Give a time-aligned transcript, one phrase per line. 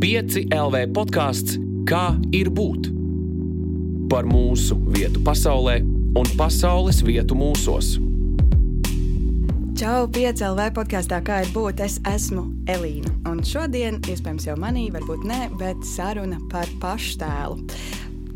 [0.00, 2.86] 5 LV podkāsts Kā ir būt?
[4.08, 5.74] Par mūsu vietu pasaulē
[6.16, 7.98] un pasaules vietu mūsos.
[9.76, 11.82] Čau, piecēlē podkāstā, kā ir būt.
[11.84, 13.12] Es esmu Elīna.
[13.28, 17.60] Un šodien, iespējams, jau manī, varbūt ne, bet saruna par paštēlu.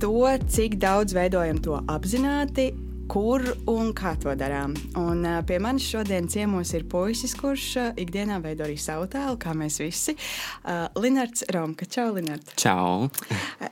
[0.03, 0.13] To,
[0.45, 2.69] cik daudz veidojam to apzināti,
[3.09, 4.75] kur un kā to darām.
[5.01, 9.39] Un, uh, pie manis šodien ciemos ir puisis, kurš uh, ikdienā veido arī savu tēlu,
[9.41, 10.15] kā mēs visi.
[10.63, 11.89] Uh, Linards Romka.
[11.89, 12.53] Čau, Linard.
[12.61, 13.09] Čau.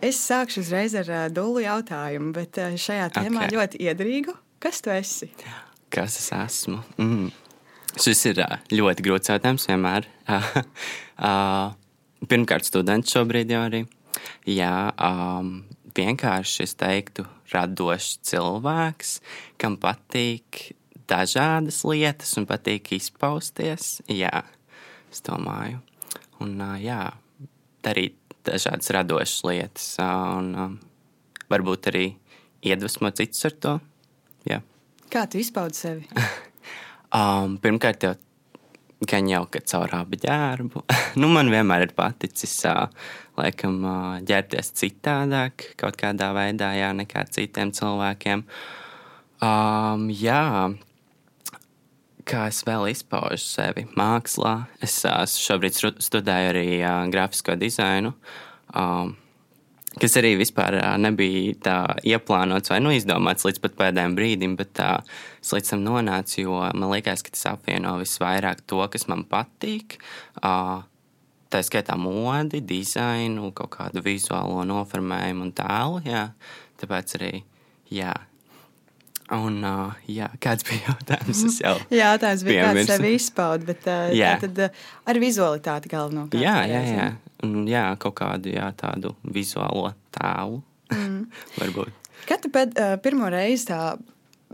[0.01, 3.57] Es sākšu uzreiz ar uh, dulu jautājumu, bet uh, šajā tēmā Ok.
[3.57, 4.37] ļoti iedrīgu.
[4.63, 5.29] Kas tu esi?
[5.93, 6.81] Kas es esmu?
[6.97, 7.29] Mm.
[7.97, 10.09] Šis ir ā, ļoti grūts jautājums vienmēr.
[10.29, 11.73] Uh,
[12.31, 13.85] Pirmkārt, students šobrīd jau arī.
[14.49, 15.59] Jā, um,
[15.99, 19.17] vienkārši es teiktu, radošs cilvēks,
[19.61, 20.73] kam patīk
[21.11, 24.01] dažādas lietas un patīk izpausties.
[24.11, 24.45] Jā,
[25.13, 25.81] es domāju.
[26.43, 27.03] Un jā,
[27.87, 30.79] darīt dažādas radošas lietas un
[31.51, 32.07] varbūt arī
[32.67, 33.79] iedvesmot citus ar to.
[34.47, 34.61] Jā.
[35.13, 36.11] Kā tu izpaudi sevi?
[37.17, 38.17] Um, pirmkārt, jau
[39.09, 40.83] gan jau ka caur abi ģērbu.
[41.21, 42.59] nu, man vienmēr ir paticis,
[43.39, 43.79] laikam,
[44.27, 48.47] ģērbties citādāk, kaut kādā veidā, jā, nekā citiem cilvēkiem.
[49.45, 50.43] Um, jā,
[52.27, 54.57] kā es vēl izpaužu sevi mākslā.
[54.83, 58.15] Es uh, šobrīd studēju arī uh, grafisko dizainu.
[58.75, 59.15] Um,
[60.01, 64.91] kas arī vispār nebija tā ieplānots vai nu, izdomāts līdz pēdējiem brīdim, bet tā,
[65.41, 69.99] es līdz tam nonācu, jo man liekas, ka tas apvieno visvairāk to, kas man patīk.
[71.47, 76.01] Tā skaitā modi, dizainu, kaut kādu vizuālo noformējumu un tēlu.
[76.09, 76.25] Jā.
[76.81, 77.33] Tāpēc arī,
[77.95, 78.13] jā.
[79.35, 81.41] Un, uh, jā, kāds bija jautājums?
[81.49, 82.93] Es jau Jā, tās bija Piemirsu.
[82.93, 84.37] sevi izpaudi, bet uh, Jā.
[84.43, 86.39] tad uh, ar vizualitāti galvenokārt.
[86.39, 87.07] Jā, jā, jā.
[87.43, 90.61] Un, jā, kaut kādu jā, tādu vizuālo tēlu.
[90.95, 91.25] Mm.
[91.59, 92.13] Varbūt.
[92.29, 93.81] Kad tu pēd, uh, pirmo reizi tā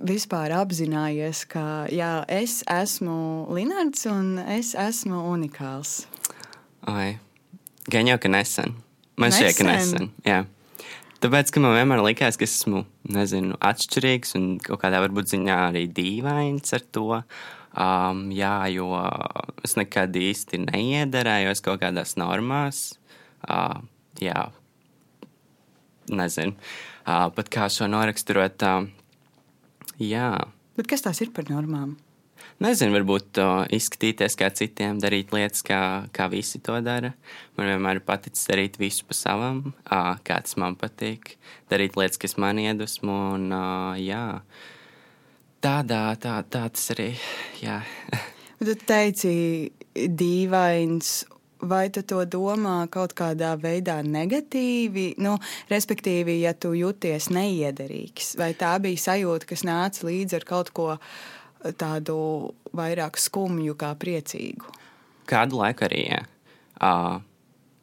[0.08, 6.06] vispār apzinājies, ka jā, es esmu Linards un es esmu unikāls?
[6.88, 7.18] Ai,
[7.92, 8.72] gan jau ka nesen.
[9.20, 10.08] Man šķiet, ka nesen.
[10.24, 10.42] Jā.
[11.22, 12.80] Tāpēc, ka man vienmēr likās, ka esmu
[13.14, 17.20] nezinu, atšķirīgs un kaut kādā varbūt ziņā arī dīvains ar to.
[17.78, 18.88] Um, jā, jo
[19.62, 22.82] es nekad īsti neiederējos kaut kādās normās.
[23.46, 23.84] Uh,
[24.18, 24.48] jā,
[26.10, 26.58] nezinu.
[27.06, 28.66] Uh, pat kā šo noraksturot.
[28.66, 28.90] Uh,
[30.02, 30.32] jā.
[30.74, 31.94] Bet kas tās ir par normām?
[32.60, 35.80] Nezinu, varbūt uh, izskatīties kā citiem, darīt lietas, kā,
[36.14, 37.14] kā visi to dara.
[37.56, 41.36] Man vienmēr ir paticis darīt visu pa savam, uh, kā tas man patīk.
[41.72, 43.18] Darīt lietas, kas man iedvesmo.
[43.38, 44.42] Un, uh, jā,
[45.64, 47.12] tādā, tā, tā tas arī.
[47.62, 47.80] Jā.
[48.62, 49.30] Tu teici,
[49.90, 51.22] dīvains.
[51.66, 55.12] Vai tu to domā kaut kādā veidā negatīvi?
[55.22, 55.36] Nu,
[55.70, 60.88] respektīvi, ja tu jūties neiederīgs, vai tā bija sajūta, kas nāca līdzi ar kaut ko
[61.78, 62.16] tādu
[62.76, 64.70] vairāk skumju kā priecīgu?
[65.30, 66.06] Kādu laiku arī.
[66.10, 66.22] Jā.
[66.82, 67.20] Uh,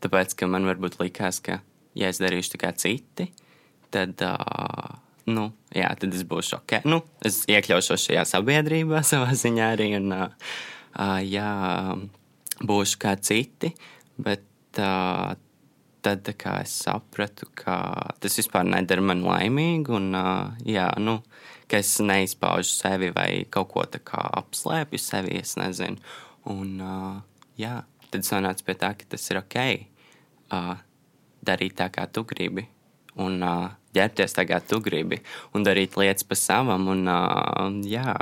[0.03, 1.61] tāpēc, ka man varbūt likās, ka,
[1.97, 3.31] ja es darīšu tā kā citi,
[3.93, 4.19] tad.
[4.19, 4.97] Uh,
[5.29, 6.79] Nu, jā, tad es būšu ok.
[6.89, 9.91] Nu, es iekļaušos šajā sabiedrībā, savā ziņā arī.
[9.99, 10.55] Un, uh,
[10.95, 11.51] uh, jā,
[12.65, 13.73] būšu kā citi,
[14.17, 15.35] bet uh,
[16.05, 17.77] tad kā es sapratu, ka
[18.23, 19.99] tas vispār nedara mani laimīgu.
[19.99, 21.19] Un, uh, jā, nu,
[21.69, 26.01] ka es neizpaužu sevi vai kaut ko tādu apslēpju sevi, es nezinu.
[26.49, 27.19] Un, uh,
[27.59, 29.57] jā, tad es nonācu pie tā, ka tas ir ok
[30.55, 30.75] uh,
[31.45, 32.65] darīt tā, kā tu gribi.
[33.19, 35.21] Un uh, ģērbties tā, kā tu gribi.
[35.53, 36.87] Un darīt lietas pa savam.
[36.93, 38.15] Un, uh, jā.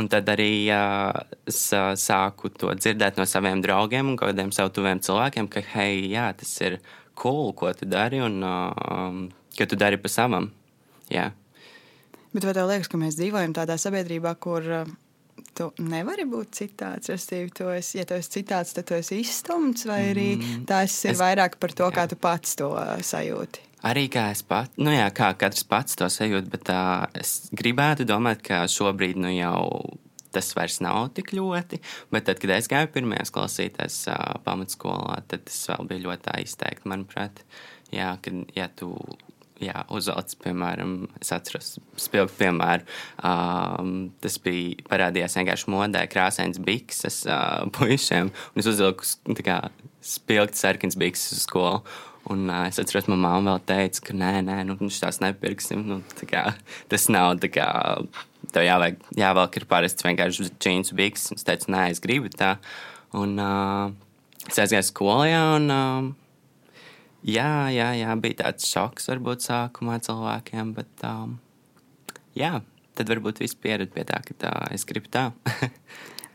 [0.00, 5.02] Un tad arī uh, uh, sāku to dzirdēt no saviem draugiem un kādiem saviem tuviem
[5.06, 6.80] cilvēkiem, ka, hei, jā, tas ir
[7.14, 9.22] cool, ko tu dari, un uh,
[9.54, 10.50] ka tu dari pa savam.
[11.12, 11.30] Jā.
[12.34, 14.88] Bet vai tev liekas, ka mēs dzīvojam tādā sabiedrībā, kur uh,
[15.54, 17.10] tu nevari būt citāds?
[17.12, 20.28] Respektīvi, tu esi, ja tu esi citāds, tad tu esi izstumts, vai arī
[20.66, 21.94] tas ir es- vairāk par to, jā.
[22.00, 23.70] kā tu pats to uh, sajūti?
[23.84, 28.06] Arī kā es pats, nu jā, kā katrs pats to sajūt, bet uh, es gribētu
[28.08, 29.68] domāt, ka šobrīd nu jau
[30.34, 31.78] tas vairs nav tik ļoti.
[32.10, 36.40] Bet tad, kad es gāju pirmajās klausītājs uh, pamatskolā, tad tas vēl bija ļoti tā
[36.42, 37.44] izteikti, manuprāt.
[37.94, 38.88] Jā, kad ja tu
[39.64, 42.86] jā, uzvelc, piemēram, es atceros spilgtu piemēru.
[43.24, 49.60] Um, tas bija parādījās vienkārši modē, krāsains bikses uh, puišiem, un es uzvilku kā
[50.04, 51.84] spilgti sarkans bikses uz skolu.
[52.32, 55.82] Un uh, es atceros, ka mamma vēl teica, ka nē, nē, nu, viņš tās nepirksim.
[55.88, 56.46] Nu, tā kā,
[56.92, 57.68] tas nav tā kā.
[58.54, 61.30] Tev jāvajag, jāvelk ir parasts vienkārši džins biks.
[61.34, 62.54] Es teicu, nē, es gribu tā.
[63.16, 63.90] Un, uh,
[64.48, 65.26] es aizgāju skolā,
[65.58, 66.12] un um,
[67.24, 71.38] jā, jā, jā, bija tāds šoks varbūt sākumā cilvēkiem, bet um,
[72.38, 72.58] jā,
[72.94, 75.30] tad varbūt viss piered pie tā, ka tā, es gribu tā.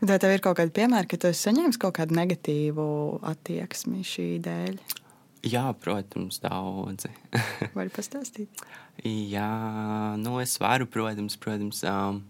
[0.00, 2.88] Vai tev ir kaut kādi piemēri, ka tu esi saņēmis kaut kādu negatīvu
[3.34, 4.80] attieksmi šī dēļ?
[5.46, 7.10] jā, protams, daudzi.
[7.76, 8.62] Vari pastāstīt?
[9.04, 9.48] Jā,
[10.20, 11.82] nu es varu, protams, protams.
[11.86, 12.22] Um,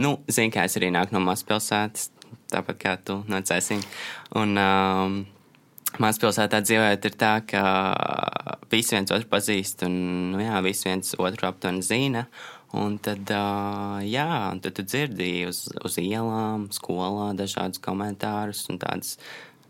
[0.00, 2.10] nu, zinu, kā es arī nāku no mazpilsētas,
[2.52, 3.82] tāpat kā tu no Cēsīm.
[4.38, 5.20] Un um,
[5.98, 7.64] mazpilsētā dzīvojot ir tā, ka
[8.70, 9.94] visi viens otru pazīst un,
[10.34, 12.26] nu jā, visi viens otru aptuveni zina.
[12.78, 13.26] Un tad,
[14.06, 19.16] jā, un tad tu dzirdēji uz, uz ielām, skolā dažādus komentārus un tādas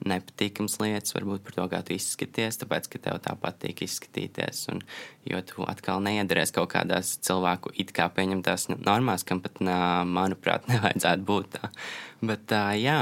[0.04, 4.66] nepatīkamas lietas, varbūt par to, kā tu izskaties, tāpēc, ka tev tā patīk izskatīties.
[4.72, 4.82] Un,
[5.28, 11.28] jo tu atkal neiedarēsi kaut kādās cilvēku it kā pieņemtās normās, kam pat, manuprāt, nevajadzētu
[11.28, 11.72] būt tā.
[12.20, 13.00] Bet, jā,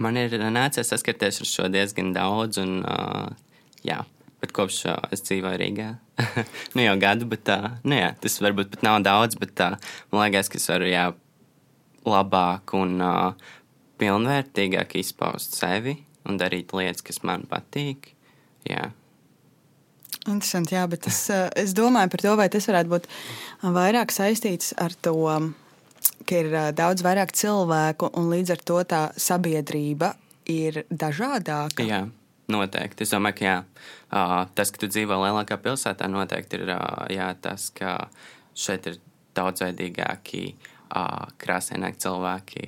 [0.00, 3.32] man ir nācies saskarties ar šo diezgan daudz, un, uh,
[3.86, 4.02] jā,
[4.42, 5.88] bet kopš uh, es dzīvoju Rīgā.
[6.76, 9.76] nu jau gadu, bet uh, nu, jā, tas varbūt pat nav daudz, bet uh,
[10.12, 11.10] man liekas, ka es varu jā,
[12.08, 13.52] labāk un uh,
[14.02, 15.98] pilnvērtīgāk izpaust sevi
[16.28, 18.12] un darīt lietas, kas man patīk.
[18.68, 18.90] Jā.
[20.22, 23.08] Interesanti, jā, bet es, eh, es domāju par to, vai tas varētu būt
[23.74, 25.16] vairāk saistīts ar to,
[26.26, 30.14] ka ir daudz vairāk cilvēku un līdz ar to tā sabiedrība
[30.50, 31.86] ir dažādāka.
[31.86, 32.04] Jā.
[32.52, 33.06] Noteikti.
[33.06, 33.56] Es domāju, ka jā,
[34.58, 36.72] tas, ka tu dzīvo lielākā pilsētā, noteikti ir
[37.14, 38.10] jā, tas, ka
[38.58, 38.98] šeit ir
[39.38, 40.72] daudzveidīgāki uh,
[41.40, 42.64] krāsaināki cilvēki,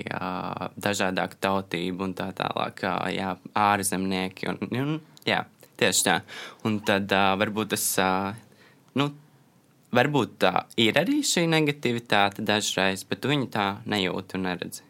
[0.81, 2.81] dažādāku tautību un tā tālāk,
[3.13, 4.49] jā, ārzemnieki.
[4.49, 4.95] Un, un,
[5.27, 5.43] jā,
[5.79, 6.17] tieši tā.
[6.65, 7.85] Un tad varbūt tas,
[8.97, 9.11] nu,
[9.95, 14.81] varbūt tā ir arī šī negativitāte dažreiz, bet viņi tā nejūt un neredz.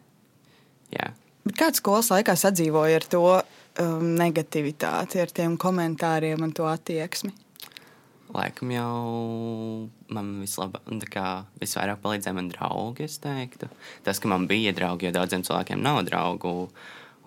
[0.94, 1.12] Jā.
[1.46, 7.32] Bet kāds skolas laikā sadzīvoja ar to um, negativitāti, ar tiem komentāriem un to attieksmi?
[8.34, 8.94] Laikam jau
[10.12, 10.88] man vislabāk,
[11.62, 13.06] visvairāk palīdzēja man draugi.
[14.02, 16.56] Tas, ka man bija draugi, jo daudziem cilvēkiem nav draugu.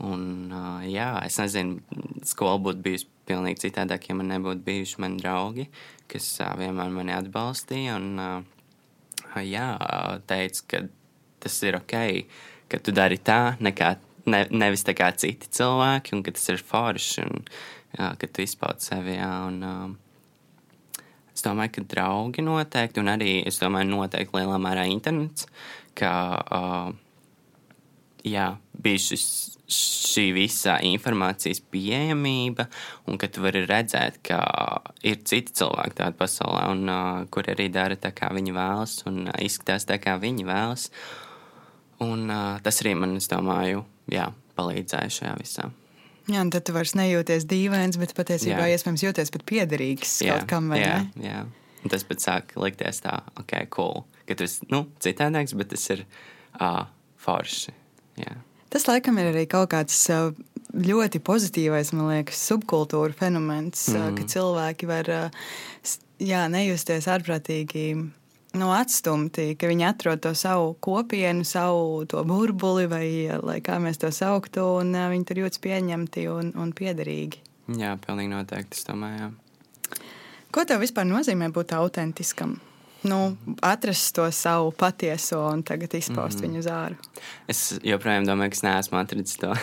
[0.03, 0.21] Un,
[0.51, 1.79] uh, jā, es nezinu,
[2.27, 5.69] skola būtu bijusi pilnīgi citādāk, ja man nebūtu bijuši mani draugi,
[6.11, 7.95] kas uh, vienmēr mani atbalstīja.
[8.01, 9.69] Un, uh, jā,
[10.29, 10.83] teica, ka
[11.45, 11.95] tas ir ok,
[12.69, 13.93] ka tu dari tā, nekā,
[14.33, 17.47] ne, nevis tā kā citi cilvēki, un ka tas ir forši, un
[17.95, 19.17] jā, ka tu izpaudi sevi.
[19.21, 19.89] Jā, un, uh,
[21.39, 25.45] Es domāju, ka draugi noteikti, un arī es domāju, noteikti lielā mērā internets,
[25.95, 26.09] ka
[26.43, 26.89] uh,
[28.27, 28.49] jā,
[28.83, 29.25] bija šis,
[29.69, 32.65] šī visa informācijas pieejamība,
[33.09, 34.39] un ka tu vari redzēt, ka
[35.05, 39.27] ir citi cilvēki tādā pasaulē, un uh, kur arī dara tā, kā viņi vēlas, un
[39.27, 40.89] uh, izskatās tā, kā viņi vēlas.
[42.03, 45.69] Un uh, tas arī man, es domāju, jā, palīdzēja šajā visā.
[46.29, 48.75] Jā, tad tu vairs nejūties dīvains, bet patiesībā jā.
[48.77, 50.69] iespējams jūties pat piederīgs jā, kaut kam.
[50.77, 51.25] Jā, ne?
[51.25, 51.39] jā.
[51.79, 54.03] Un tas pat sāk likties tā, ok, cool.
[54.29, 56.03] Ka tas ir nu, citādāks, bet tas ir
[56.59, 56.83] uh,
[57.23, 57.73] forši.
[58.19, 58.35] Jā.
[58.69, 59.97] Tas laikam ir arī kaut kāds
[60.69, 64.19] ļoti pozitīvais, man liekas, subkultūra fenomens, mm.
[64.19, 65.09] ka cilvēki var
[66.21, 67.85] jā, nejusties ārprātīgi
[68.57, 74.65] nu, atstumti, ka viņi atrod to savu kopienu, savu burbuli, vai kā mēs to sauktu,
[74.81, 77.43] un uh, viņi tur jūtas pieņemti un, un piederīgi.
[77.77, 78.81] Jā, pilnīgi noteikti.
[78.87, 79.99] Domāju, jā.
[80.49, 82.57] Ko tev vispār nozīmē būt autentiskam?
[83.03, 86.49] Nu, atrast to savu patieso un tagad izpaust mm -hmm.
[86.49, 86.95] viņu uz ārā.
[87.47, 89.51] Es joprojām domāju, ka es neesmu atradzis to.
[89.51, 89.57] uh,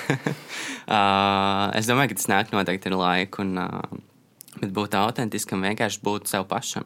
[1.75, 3.43] es domāju, ka tas nāk noteikti ar laiku.
[3.43, 3.99] Un, uh,
[4.61, 6.85] bet būt autentiskam vienkārši būt sev pašam.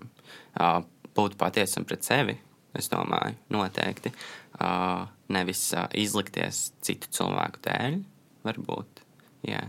[0.61, 0.83] Uh,
[1.15, 2.39] būt patiesam pret sevi,
[2.75, 4.13] es domāju, noteikti.
[4.61, 8.03] Uh, nevis uh, izlikties citu cilvēku dēļ,
[8.45, 9.05] varbūt.
[9.49, 9.63] Jā.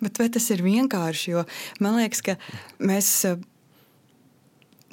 [0.00, 1.30] Bet vai tas ir vienkārši?
[1.30, 1.44] Jo
[1.80, 2.36] man liekas, ka
[2.78, 3.26] mēs.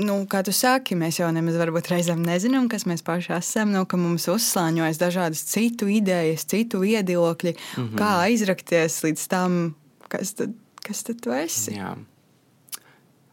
[0.01, 1.58] Nu, kā tu saki, mēs jau nemaz
[1.91, 3.74] reizēm nezinām, kas mēs paši esam.
[3.75, 7.98] Nu, ka mums uzslāņojas dažādas citu idejas, citu viedokļi, mm -hmm.
[8.00, 9.75] kā aizrakties līdz tam,
[10.10, 11.77] kas tad, kas tad tu esi.
[11.77, 11.96] Jā.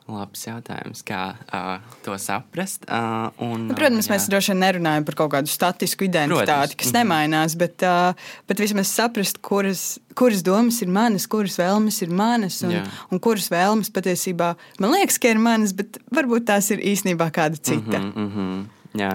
[0.08, 2.86] Labs jautājums, kā uh, to saprast.
[2.88, 4.14] Uh, un, nu, protams, jā.
[4.14, 6.74] mēs droši vien nerunājam par kaut kādu statisku identitāti, protams.
[6.74, 6.98] kas mm -hmm.
[7.02, 12.62] nemainās, bet, uh, bet vismaz saprast, kuras, kuras domas ir manas, kuras vēlmes ir manas,
[12.62, 12.86] un, jā.
[13.10, 17.56] un kuras vēlmes patiesībā man liekas, ka ir manas, bet varbūt tās ir īstenībā kāda
[17.60, 17.98] cita.
[17.98, 18.77] Mm -hmm, mm -hmm.
[18.96, 19.10] Jā,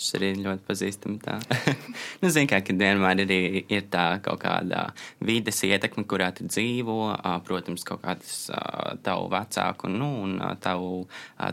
[0.00, 1.26] šis arī ir ļoti pazīstams.
[2.22, 3.32] nu, Ziniet, kā vienmēr ir,
[3.68, 4.86] ir tā kaut kāda
[5.20, 6.96] vides ietekme, kurā tu dzīvo.
[7.44, 8.46] Protams, kaut kādas
[9.04, 11.02] tavu vecāku nu, un tavu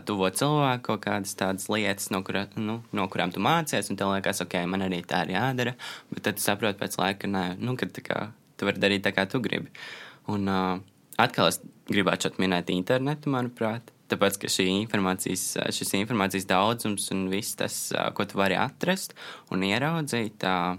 [0.08, 3.90] tuvo cilvēku kaut kādas tādas lietas, no, kura, nu, no kurām tu mācies.
[3.92, 5.76] Un tev liekas, ok, man arī tā ir jādara.
[6.14, 9.12] Bet tad tu saproti pēc laika, ka nē, nu, kad, kā, tu vari darīt tā,
[9.16, 9.68] kā tu gribi.
[10.32, 10.78] Un uh,
[11.20, 11.60] atkal es
[11.92, 13.92] gribētu šeit minēt internetu, manuprāt.
[14.06, 17.78] Tāpēc, ka informācijas, šis informācijas daudzums un viss tas,
[18.14, 19.16] ko tu vari atrast
[19.50, 20.76] un ieraudzīt, uh,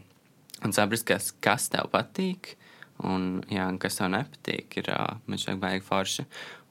[0.64, 2.56] un saprast, kas, kas tev patīk,
[3.06, 4.92] un, jā, un kas tev nepatīk, ir
[5.28, 6.28] man šeit baigi forši.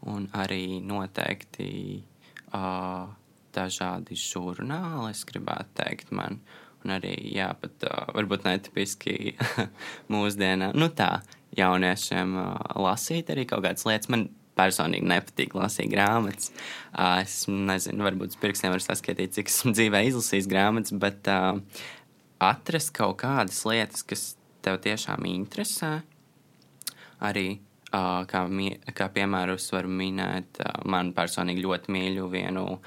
[0.06, 1.68] Un arī noteikti
[3.56, 6.40] dažādi žurnāli, es gribētu teikt, man.
[6.84, 9.34] Un arī, jā, pat uh, varbūt netipiski
[10.12, 11.22] mūsdienā, nu tā,
[11.56, 12.52] jauniešiem uh,
[12.84, 14.10] lasīt arī kaut kādas lietas.
[14.12, 16.50] Man personīgi nepatīk lasīt grāmatas.
[16.92, 21.60] Uh, es nezinu, varbūt uz pirkstiem var saskatīt, cik esmu dzīvē izlasījis grāmatas, bet uh,
[22.42, 24.32] atrast kaut kādas lietas, kas
[24.64, 26.00] tev tiešām interesē,
[27.22, 27.48] arī
[27.94, 28.40] Uh, kā,
[28.98, 32.80] kā piemēru, es varu minēt, uh, man personīgi ļoti mīļu vienu uh,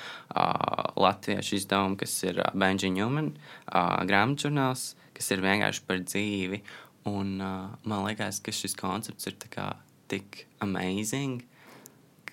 [1.00, 4.84] latviešu izdevumu, kas ir uh, Benji Newman uh, grāmatžurnāls,
[5.16, 6.60] kas ir vienkārši par dzīvi.
[7.08, 11.48] Un, uh, man liekas, ka šis koncepts ir tik amazing,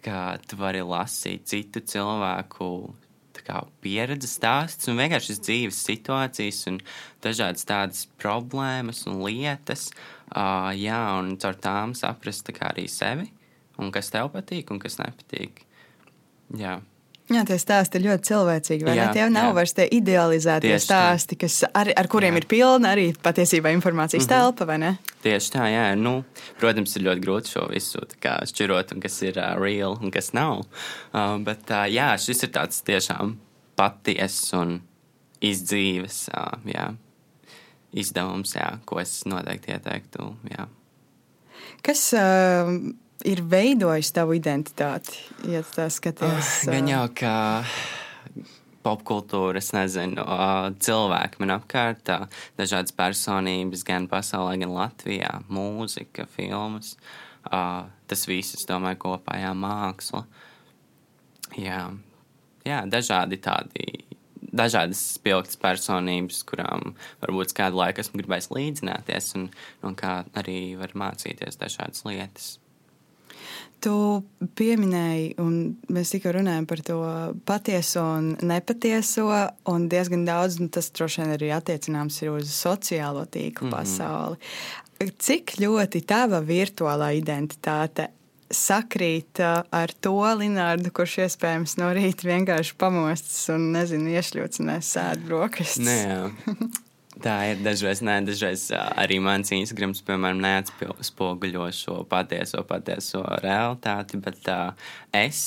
[0.07, 2.71] ka tu vari lasīt citu cilvēku
[3.47, 6.81] kā, pieredzes stāsts un vienkārši dzīves situācijas un
[7.25, 9.91] dažādas tādas problēmas un lietas.
[10.27, 13.29] Uh, jā, un caur tām saprast kā, arī sevi
[13.79, 15.63] un kas tev patīk un kas nepatīk.
[16.59, 16.81] Jā.
[17.27, 18.87] Jā, tie stāsti ir ļoti cilvēcīgi.
[18.95, 19.55] Jā, tie nav jā.
[19.57, 21.41] vairs tie idealizētie Tieši stāsti, tā.
[21.43, 22.43] kas ar, ar kuriem jā.
[22.43, 24.45] ir pilna arī patiesībā informācijas mm -hmm.
[24.47, 24.93] telpa, vai ne?
[25.27, 25.87] Tieši tā, jā.
[25.99, 26.21] Nu,
[26.61, 30.63] protams, ir ļoti grūti šo visu šķirot, un kas ir uh, real un kas nav.
[31.11, 33.35] Uh, bet uh, jā, šis ir tāds tiešām
[33.77, 34.79] patiess un
[35.43, 36.93] izdzīves uh, jā,
[37.97, 40.31] izdevums, jā, ko es noteikti ieteiktu.
[40.55, 40.69] Jā.
[41.83, 42.71] Kas uh,
[43.27, 45.19] ir veidojis tavu identitāti,
[45.51, 46.55] ja tā skaties?
[46.69, 47.37] Uh, gan jau kā
[48.87, 50.25] popkultūra, es nezinu,
[50.87, 52.13] cilvēki man apkārt,
[52.59, 56.95] dažādas personības, gan pasaulē, gan Latvijā, mūzika, filmas.
[57.47, 60.25] Tas viss, es domāju, kopā jā, māksla.
[61.59, 61.85] Jā,
[62.67, 64.07] jā dažādi tādi
[64.57, 69.49] dažādas spilgtas personības, kurām varbūt kādu laiku esmu gribējis līdzināties, un,
[69.87, 72.57] un kā arī var mācīties dažādas lietas.
[73.85, 73.93] Tu
[74.59, 76.97] pieminēji, un mēs tikko runājam par to
[77.47, 79.29] patieso un nepatieso,
[79.71, 83.77] un diezgan daudz nu, tas droši vien arī attiecināms ir uz sociālo tīklu mm -hmm.
[83.77, 84.37] pasauli.
[85.19, 88.09] Cik ļoti tava virtuālā identitāte
[88.51, 89.41] sakrīt
[89.71, 95.85] ar to Linārdu, kurš iespējams no rīta vienkārši pamostas un nezinu, iešļūts un sēž brokastis?
[95.85, 96.31] Nē,
[97.17, 104.51] Tā ir dažreiz, ne, dažreiz arī mans Instagrams, piemēram, neatspoguļo šo patieso, patieso realitāti, bet
[104.53, 105.39] uh, es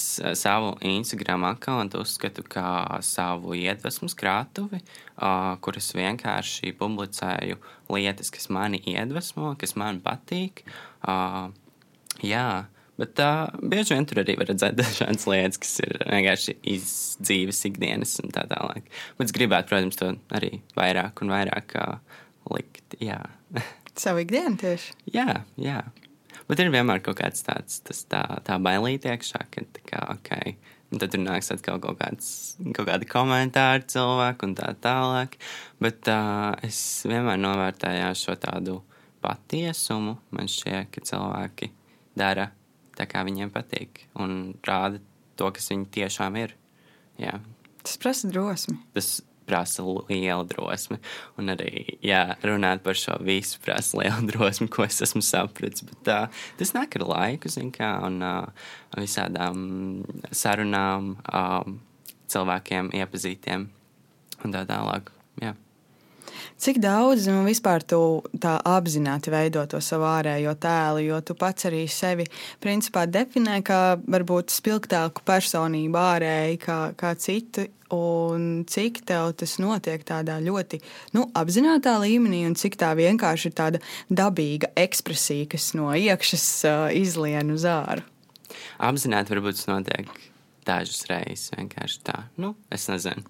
[0.41, 2.71] savu Instagram kontu uzskatu kā
[3.05, 7.61] savu iedvesmas krātuvi, uh, kuras vienkārši publicēju
[7.93, 10.65] lietas, kas mani iedvesmo, kas man patīk.
[11.05, 11.53] Uh,
[12.25, 12.65] jā,
[12.99, 16.89] Bet uh, bieži vien tur arī var redzēt dažādas lietas, kas ir vienkārši iz
[17.23, 18.89] dzīves, ikdienas un tā tālāk.
[19.19, 22.19] Bet es gribētu, protams, to arī vairāk un vairāk uh,
[22.51, 22.97] likt.
[23.03, 23.21] Jā.
[23.99, 24.95] Savu ikdienu tieši?
[25.15, 25.83] jā, jā.
[26.49, 30.31] Bet ir vienmēr kaut kāds tāds tas, tā, tā bailīte iekšā, ka tā kā, ok.
[30.89, 32.29] Un tad tur nāks atkal kaut, kāds,
[32.73, 35.37] kaut kādi komentāri cilvēku un tā tālāk.
[35.79, 38.79] Bet uh, es vienmēr novērtēju šo tādu
[39.23, 40.17] patiesumu.
[40.33, 41.69] Man šķiet, ka cilvēki
[42.17, 42.49] dara
[42.99, 44.99] tā kā viņiem patīk, un rāda
[45.39, 46.55] to, kas viņi tiešām ir.
[47.19, 47.39] Jā.
[47.83, 48.75] Tas prasa drosmi.
[48.95, 50.99] Tas prasa lielu drosmi.
[51.41, 55.85] Un arī jā, runāt par šo visu prasa lielu drosmi, ko es esmu sapratis.
[55.87, 58.67] Bet uh, tas nāk ar laiku, kā, un uh,
[58.99, 59.63] visādām
[60.29, 61.79] sarunām, um,
[62.29, 63.65] cilvēkiem iepazītiem
[64.45, 65.09] un tā tālāk.
[65.41, 65.55] Jā.
[66.59, 71.69] Cik daudz nu, vispār tu tā apzināti veido to savu ārējo tēlu, jo tu pats
[71.69, 72.25] arī sevi
[72.59, 77.69] principā definē kā varbūt spilgtāku personību ārēji kā, kā citu.
[77.95, 80.77] Un cik tev tas notiek tādā ļoti
[81.15, 86.83] nu, apzināta līmenī, un cik tā vienkārši ir tāda dabīga ekspresija, kas no iekšas uh,
[86.93, 88.03] izlien uz āru?
[88.83, 90.11] Apzināti varbūt tas notiek
[90.67, 92.19] dažas reizes vienkārši tā.
[92.37, 93.25] Nu, es nezinu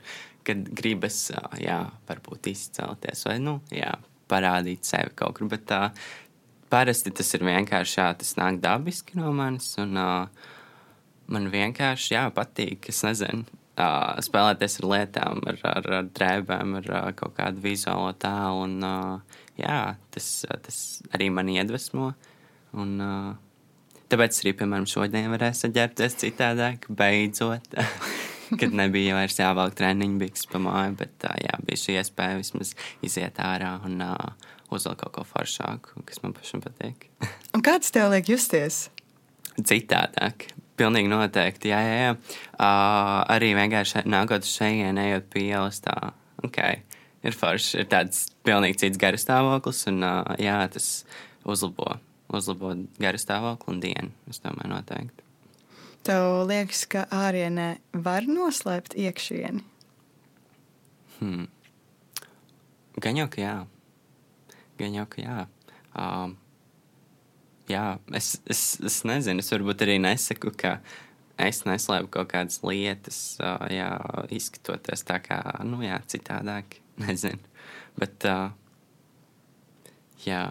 [0.50, 1.27] kad gribas,
[1.62, 1.79] jā,
[2.10, 3.94] varbūt izcelties vai, nu, jā,
[4.29, 5.50] parādīt sevi kaut kur.
[5.51, 5.82] Bet tā,
[6.72, 10.51] parasti tas ir vienkārši, jā, tas nāk dabiski no manis, un uh,
[11.29, 13.46] man vienkārši, jā, patīk, es nezinu,
[13.79, 18.79] uh, spēlēties ar lietām, ar, ar, ar drēbēm, ar uh, kaut kādu vizuālo tēlu, un,
[18.86, 19.82] uh, jā,
[20.13, 20.32] tas,
[20.65, 20.79] tas
[21.15, 22.13] arī man iedvesmo,
[22.77, 23.68] un, uh,
[24.10, 27.77] tāpēc arī, piemēram, šodien varēs saģērbties citādāk, beidzot.
[28.58, 32.74] kad nebija vairs jāvelk treniņu bikses pa māju, bet tā, jā, bija šī iespēja vismaz
[33.06, 34.01] iziet ārā un,
[34.74, 37.10] uzlikt kaut ko foršāku, kas man pašam patīk.
[37.56, 38.88] Un kāds tev liek justies?
[39.60, 40.50] Citādāk.
[40.79, 41.74] Pilnīgi noteikti.
[41.74, 42.12] Jā, jā, jā.
[42.53, 46.13] Uh, arī vienkārši nākot šejienes, ejot pie ielas, tā,
[46.46, 46.60] ok,
[47.27, 47.82] ir forši.
[47.82, 50.91] Ir tāds pilnīgi cits garas stāvoklis, un uh, jā, tas
[51.44, 51.98] uzlabo,
[52.32, 54.13] uzlabo garas stāvokli un dienu.
[54.32, 55.28] Es domāju, noteikti.
[56.10, 59.62] Tev liekas, ka ārienē var noslēpt iekšieni.
[61.20, 61.44] Hmm.
[62.98, 63.51] Gan jau, ka jā.
[64.80, 65.36] Gan jau, ka jā.
[65.94, 66.34] Um,
[67.70, 67.84] jā,
[68.18, 70.80] es, es, es nezinu, es varbūt arī nesaku, ka
[71.38, 73.92] es neslēpu kaut kādas lietas, uh, jā,
[74.34, 75.38] izskatoties tā kā,
[75.70, 76.80] nu jā, citādāk.
[77.06, 77.54] Nezinu.
[78.01, 78.50] Bet, uh,
[80.25, 80.42] jā.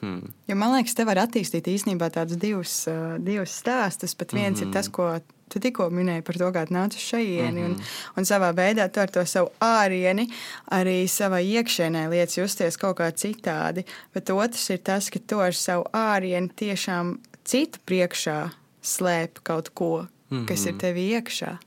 [0.00, 0.32] Hmm.
[0.48, 4.16] Jo man liekas, te var attīstīt īstenībā tādus divus, uh, divus stāstus.
[4.16, 4.68] Pat viens mm -hmm.
[4.68, 7.60] ir tas, ko tu tikko minēji par to, kā tu nāc uz šejieni.
[7.60, 7.74] Mm -hmm.
[7.74, 7.82] un,
[8.16, 10.28] un savā veidā tu ar to savu ārieni
[10.70, 13.84] arī savā iekšēnē lietas justies kaut kā citādi.
[14.14, 18.50] Bet otrs ir tas, ka tu ar savu ārieni tiešām citu priekšā
[18.82, 20.46] slēp kaut ko, mm -hmm.
[20.46, 20.78] kas ir Mhm.
[20.78, 21.58] tev iekšā.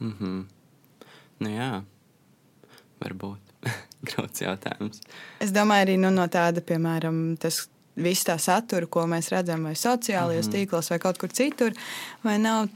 [0.00, 0.44] Mm -hmm.
[1.38, 1.82] Nu jā,
[3.00, 3.47] varbūt.
[4.08, 5.02] Grūts jautājums.
[5.42, 7.66] Es domāju, arī nu, no tāda, piemēram, tas
[7.98, 10.66] viss tā satura, ko mēs redzam vai sociālajos mm -hmm.
[10.68, 11.72] tīklos vai kaut kur citur,
[12.22, 12.68] vai nav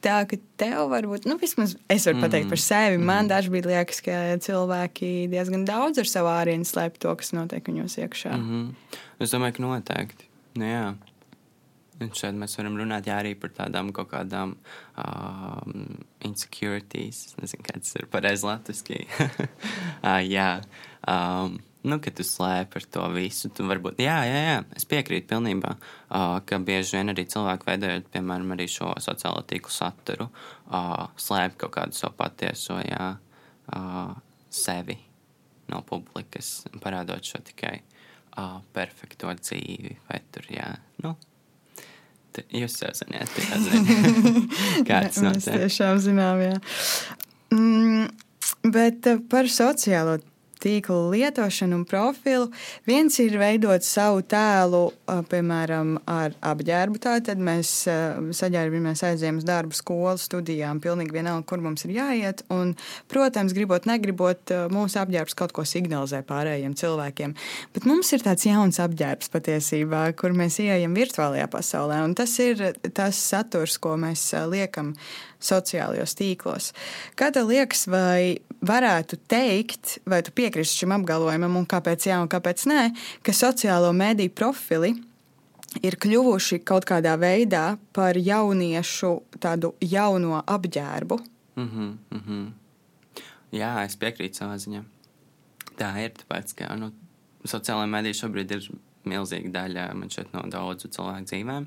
[0.00, 2.98] tā, ka tev varbūt, nu, vismaz es varu mm pateikt par sevi.
[2.98, 7.98] Man dažkārt liekas, ka cilvēki diezgan daudz ar savu ārienu slēp to, kas notiek viņos
[7.98, 8.36] iekšā.
[8.36, 8.42] Mm.
[8.42, 8.98] Mm -hmm.
[9.18, 10.24] Es domāju, ka noteikti.
[10.54, 10.94] Nu, jā.
[11.96, 14.52] Un šeit mēs varam runāt jā, arī par tādām kaut kādām
[15.00, 15.86] um,
[16.26, 17.22] insecurities.
[17.30, 18.98] Es nezinu, kādas ir pareizi latviski.
[19.06, 20.50] uh, jā,
[21.08, 21.56] um,
[21.88, 23.48] nu, ka tu slēpi ar to visu.
[23.54, 28.10] Tu varbūt, jā, jā, jā, es piekrītu pilnībā, uh, ka bieži vien arī cilvēki veidojot,
[28.12, 30.28] piemēram, arī šo sociālo tīklu saturu,
[30.68, 33.14] uh, slēp kaut kādu savu patieso, jā,
[33.72, 34.10] uh,
[34.52, 34.98] sevi
[35.72, 40.68] no publikas, parādot šo tikai uh, perfekto dzīvi, vai tur, jā,
[41.06, 41.14] nu.
[42.52, 43.32] Jūs jau zināt,
[44.88, 45.60] kāds Mēs notiek.
[45.64, 46.54] tiešām zinām, jā.
[47.54, 48.08] Mm,
[48.74, 50.18] bet par sociālo
[50.62, 52.48] tīklu lietošanu un profilu.
[52.88, 54.88] Viens ir veidot savu tēlu,
[55.30, 57.00] piemēram, ar apģērbu.
[57.02, 62.42] Tad mēs saģērbamies, aizējām uz darbu, skolu, studijām, pilnīgi vienalga, kur mums ir jāiet.
[62.52, 62.74] Un,
[63.12, 67.36] protams, gribot, negribot, mūsu apģērbs kaut ko signalizē pārējiem cilvēkiem.
[67.76, 72.02] Bet mums ir tāds jauns apģērbs patiesībā, kur mēs ieejam virtuālajā pasaulē.
[72.06, 72.62] Un tas ir
[72.96, 74.94] tas saturs, ko mēs liekam
[75.42, 76.70] sociālajos tīklos.
[77.18, 82.30] Kā tev liekas, vai varētu teikt, vai tu piekrīsti šim apgalvojumam, un kāpēc jā, un
[82.32, 82.82] kāpēc nē,
[83.26, 84.94] ka sociālo mediju profili
[85.84, 91.18] ir kļuvuši kaut kādā veidā par jauniešu tādu jauno apģērbu?
[91.56, 92.52] Mm -hmm, mm -hmm.
[93.52, 94.82] Jā, es piekrītu savā ziņā.
[95.78, 96.90] Tā ir, tāpēc, ka nu,
[97.44, 98.68] sociālajā mēdī šobrīd ir
[99.04, 101.66] milzīga daļa šeit no daudzu cilvēku dzīvēm,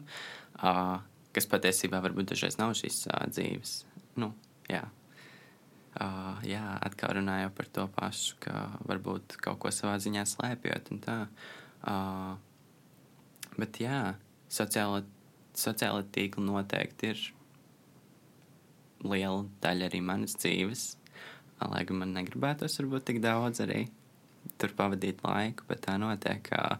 [0.63, 0.99] uh,
[1.35, 3.75] kas patiesībā varbūt dažreiz nav šīs uh, dzīves.
[4.19, 4.33] Nu,
[4.69, 4.85] jā.
[5.99, 10.93] Uh, jā, atkal runājot par to pašu, ka varbūt kaut ko savā ziņā slēpjot.
[10.99, 12.37] Uh,
[13.57, 14.15] bet jā,
[14.51, 15.03] sociāla,
[15.57, 17.27] sociāla tīkla noteikti ir
[19.03, 20.89] liela daļa arī manas dzīves.
[21.59, 23.87] Lai gan man negribētos, varbūt tik daudz arī
[24.59, 26.47] tur pavadīt laiku, bet tā notiek.
[26.55, 26.77] ā,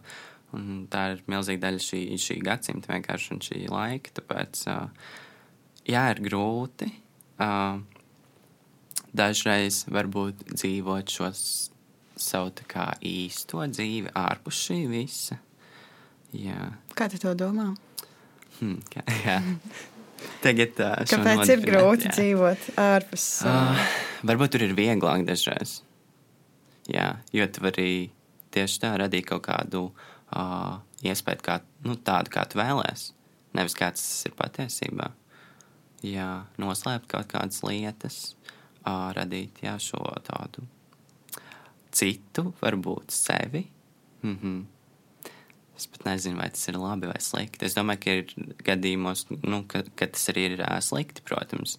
[0.56, 4.14] Un tā ir milzīga daļa šī, šī gadsimta vienkārši un šī laika.
[4.18, 4.62] Tāpēc,
[5.86, 6.90] jā, ir grūti.
[9.14, 11.30] Dažreiz varbūt dzīvot šo
[12.20, 15.38] savu kā īsto dzīvi ārpus šī visa.
[16.34, 17.72] Jā, Kā tu to domā?
[18.60, 19.38] hm, kā, jā.
[20.44, 22.12] Tagad tā, šo Kāpēc ir grūti jā.
[22.18, 23.26] dzīvot ārpus?
[23.48, 23.80] Uh,
[24.28, 25.80] varbūt tur ir vieglāk dažreiz.
[26.90, 27.90] Jā, jo tu vari
[28.54, 33.12] tieši tā radīt kaut kādu uh, iespēju, kā, nu, tādu, kā tu vēlēsies.
[33.56, 35.10] Nevis kāds tas ir patiesībā.
[36.06, 36.28] Jā,
[36.60, 38.20] noslēpt kaut kādas lietas,
[38.86, 40.64] uh, radīt jā, šo tādu
[41.92, 43.66] citu, varbūt sevi.
[44.22, 44.64] Mm -hmm.
[45.76, 47.64] Es pat nezinu, vai tas ir labi vai slikti.
[47.64, 51.78] Es domāju, ka ir gadījumos, nu, ka, ka tas arī ir uh, slikti, protams.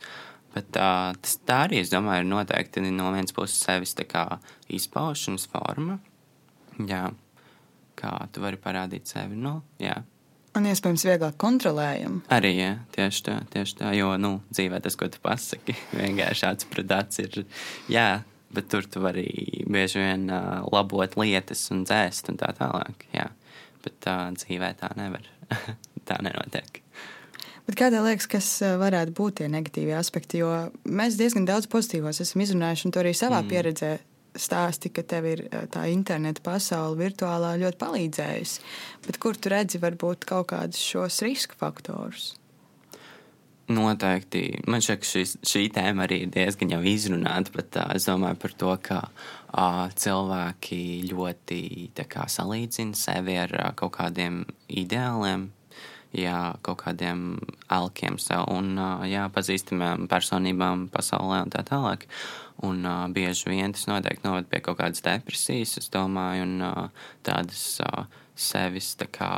[0.53, 3.95] Bet uh, tas tā arī, es domāju, ir noteikti no vienas puses sevis
[4.67, 5.99] izpaušanas forma.
[6.87, 7.13] Jā,
[8.01, 9.37] kā tu vari parādīt sevi.
[9.39, 9.99] Nu, jā.
[10.57, 12.17] Un iespējams, vieglāk kontrolējam.
[12.35, 13.93] Arī jā, tieši tā, tieši tā.
[13.95, 17.43] Jo nu, dzīvē tas, ko tu pasaki, vienkārši tāds pradāts ir.
[17.91, 18.09] Jā,
[18.51, 19.27] bet tur tu vari
[19.71, 23.07] bieži vien uh, labot lietas un dzēst un tā tālāk.
[23.15, 23.29] Jā.
[23.85, 25.23] Bet uh, dzīvē tā nevar.
[26.09, 26.81] tā nenotiek.
[27.67, 28.47] Bet kā tev liekas, kas
[28.81, 30.41] varētu būt tie negatīvie aspekti?
[30.41, 33.51] Jo mēs diezgan daudz pozitīvos esam izrunājuši, un to arī savā mm.
[33.51, 33.91] pieredzē
[34.37, 38.67] stāsti, ka tev ir uh, tā interneta pasaule virtuālā ļoti palīdzējusi.
[39.07, 42.33] Bet kur tu redzi varbūt kaut kādus šos riska faktorus?
[43.71, 44.61] Noteikti.
[44.67, 48.55] Man ka šis, šī tēma arī ir diezgan jau izrunāta, bet uh, es domāju par
[48.63, 51.61] to, ka uh, cilvēki ļoti
[52.01, 55.49] kā, salīdzina sevi ar uh, kaut kādiem ideāliem,
[56.15, 57.39] jā, kaut kādiem
[57.71, 58.75] alkiem sev un
[59.07, 62.07] jā, pazīstamām personībām pasaulē un tā tālāk.
[62.61, 67.07] Un uh, bieži vien tas noteikti noved pie kaut kādas depresijas, es domāju, un uh,
[67.25, 68.03] tādas uh,
[68.37, 69.31] sevis, tā kā,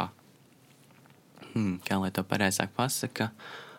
[1.54, 3.30] hmm, kā lai to pareizāk pasaka,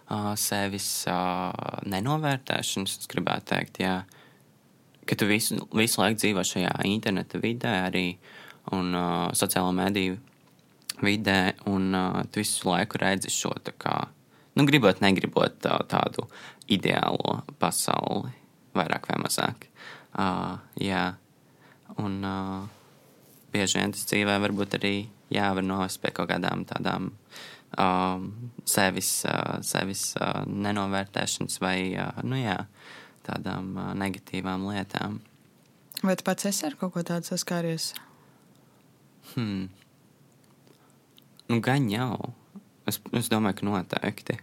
[0.08, 1.52] uh, sevis uh,
[1.84, 3.98] nenovērtēšanas, es gribētu teikt, jā,
[5.04, 8.06] ka tu visu, visu laiku dzīvo šajā interneta vidē arī
[8.72, 10.16] un uh, sociālo mediju
[11.02, 13.96] vidē, un uh, tu visu laiku redzi šo tā kā,
[14.54, 16.28] nu, gribot, negribot tā, tādu
[16.70, 18.32] ideālo pasauli
[18.74, 19.68] vairāk vai mazāk.
[20.14, 21.14] Uh, jā,
[21.98, 22.64] un uh,
[23.54, 24.94] bieži vien tas dzīvē varbūt arī
[25.34, 27.10] jāvar novest pie kaut kādām tādām
[27.78, 28.26] um,
[28.68, 32.58] sevis, uh, sevis uh, nenovērtēšanas vai uh, nu, jā,
[33.26, 35.20] tādām uh, negatīvām lietām.
[36.04, 37.92] Vai tu pats esi ar kaut ko tādu saskāries?
[39.34, 39.70] Hmm.
[41.50, 42.32] Nu, gan jau.
[42.88, 44.38] Es, es domāju, ka noteikti.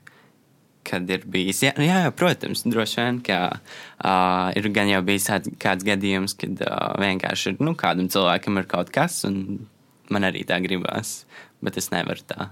[0.85, 1.61] Kad ir bijis.
[1.65, 5.29] Jā, jā, jā protams, droši vien, ka uh, ir gan jau bijis
[5.61, 9.67] kāds gadījums, kad uh, vienkārši ir nu, kādam cilvēkam ir kaut kas, un
[10.11, 11.21] man arī tā gribās,
[11.61, 12.49] bet es nevaru tā.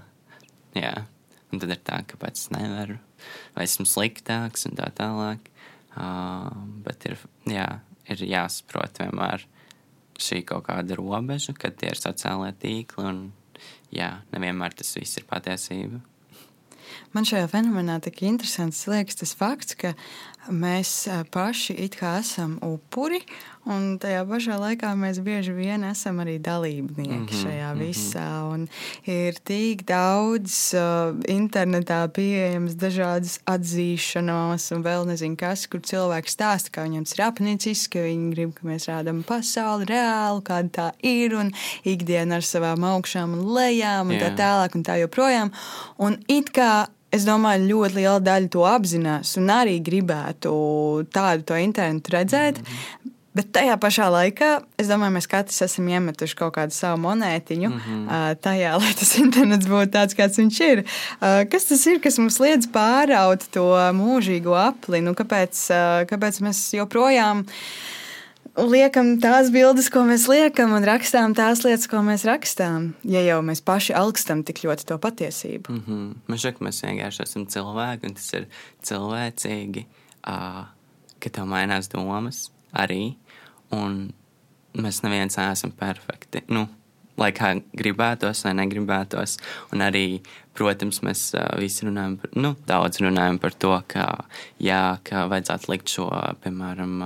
[0.78, 0.94] Jā.
[1.50, 3.00] Un tad ir tā, kāpēc es nevaru,
[3.56, 5.50] vai esmu sliktāks un tā tālāk.
[5.98, 6.46] Uh,
[6.86, 7.18] bet ir,
[7.50, 7.66] jā,
[8.06, 9.42] ir jāsaprot vienmēr
[10.20, 13.20] šī kaut kāda robeža, kad tie ir sociālai tīkli, un
[13.94, 16.00] jā, nevienmēr tas viss ir patiesība.
[17.14, 19.92] Man šajā fenomenā tik interesants liekas tas fakts, ka
[20.48, 23.20] mēs paši it kā esam upuri,
[23.68, 28.28] un tajā pašā laikā mēs bieži vien esam arī dalībnieki mm -hmm, šajā visā.
[28.52, 28.68] Un
[29.06, 36.70] ir tik daudz uh, internetā pieejams dažādas atzīšanās, un vēl nezinu kas, kur cilvēks stāsta,
[36.70, 41.34] ka viņam ir apnicis, ka viņi grib, ka mēs rādām pasauli reāli, kāda tā ir,
[41.34, 41.52] un
[41.84, 44.20] ikdiena ar savām augšām un lejām, un Jā.
[44.20, 45.52] tā tālāk, un tā joprojām.
[45.98, 50.52] Un it kā Es domāju, ļoti liela daļa to apzinās un arī gribētu
[51.10, 52.58] tādu to internetu redzēt.
[52.58, 53.16] Mm -hmm.
[53.30, 57.78] Bet tajā pašā laikā, es domāju, mēs katrs esam iemetuši kaut kādu savu monētiņu mm
[57.84, 58.40] -hmm.
[58.42, 60.82] tajā, lai tas internets būtu tāds, kāds viņš ir.
[61.50, 65.00] Kas tas ir, kas mums liedz pāraut to mūžīgo apli?
[65.00, 65.62] Nu, kāpēc,
[66.10, 67.46] kāpēc mēs joprojām
[68.58, 72.92] liekam tās bildes, ko mēs liekam, un rakstām tās lietas, ko mēs rakstām.
[73.08, 75.70] Ja jau mēs paši augstam tik ļoti to patiesību.
[75.70, 76.14] Mm -hmm.
[76.26, 78.48] Man šķiet, ka mēs vienkārši esam cilvēki, un tas ir
[78.82, 79.86] cilvēcīgi,
[80.26, 80.66] uh,
[81.20, 83.14] ka tev mainās domas arī.
[83.70, 84.12] Un
[84.74, 86.42] mēs neviens neesam perfekti.
[86.48, 86.68] Nu,
[87.20, 89.36] lai kā gribētos vai negribētos.
[89.72, 90.22] Un arī,
[90.54, 94.06] protams, mēs visi runājam par, nu, daudz runājam par to, ka,
[94.58, 96.08] jā, ka vajadzētu likt šo,
[96.44, 97.02] piemēram,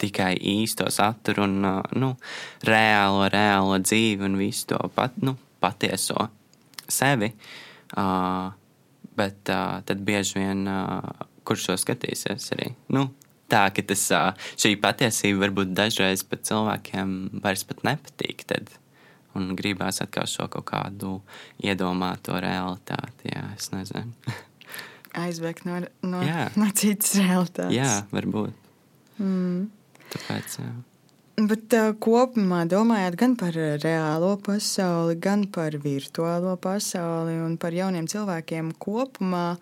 [0.00, 1.58] tikai īsto saturu un
[1.96, 2.12] nu,
[2.66, 6.28] reālo, reālo dzīvi un visu to pat, nu, patieso
[6.88, 7.32] sevi.
[7.96, 8.50] Uh,
[9.16, 12.72] bet uh, tad bieži vien, uh, kurš to skatīsies arī?
[12.92, 13.08] Nu,
[13.50, 18.44] tā, ka tas, uh, šī patiesība varbūt dažreiz pat cilvēkiem vairs pat nepatīk.
[18.50, 18.74] Tad,
[19.36, 21.20] un gribās atkal šo kaut kādu
[21.62, 23.32] iedomāto realitāti.
[23.32, 24.12] Jā, es nezinu.
[25.16, 26.50] Aizbēgt no, no, jā.
[26.60, 27.72] no citas realitātes.
[27.72, 28.52] Jā, varbūt.
[29.16, 29.70] Mm.
[30.16, 30.74] Tāpēc, jā.
[31.36, 33.52] Bet uh, kopumā domājot gan par
[33.82, 39.58] reālo pasauli, gan par virtuālo pasauli un par jauniem cilvēkiem kopumā,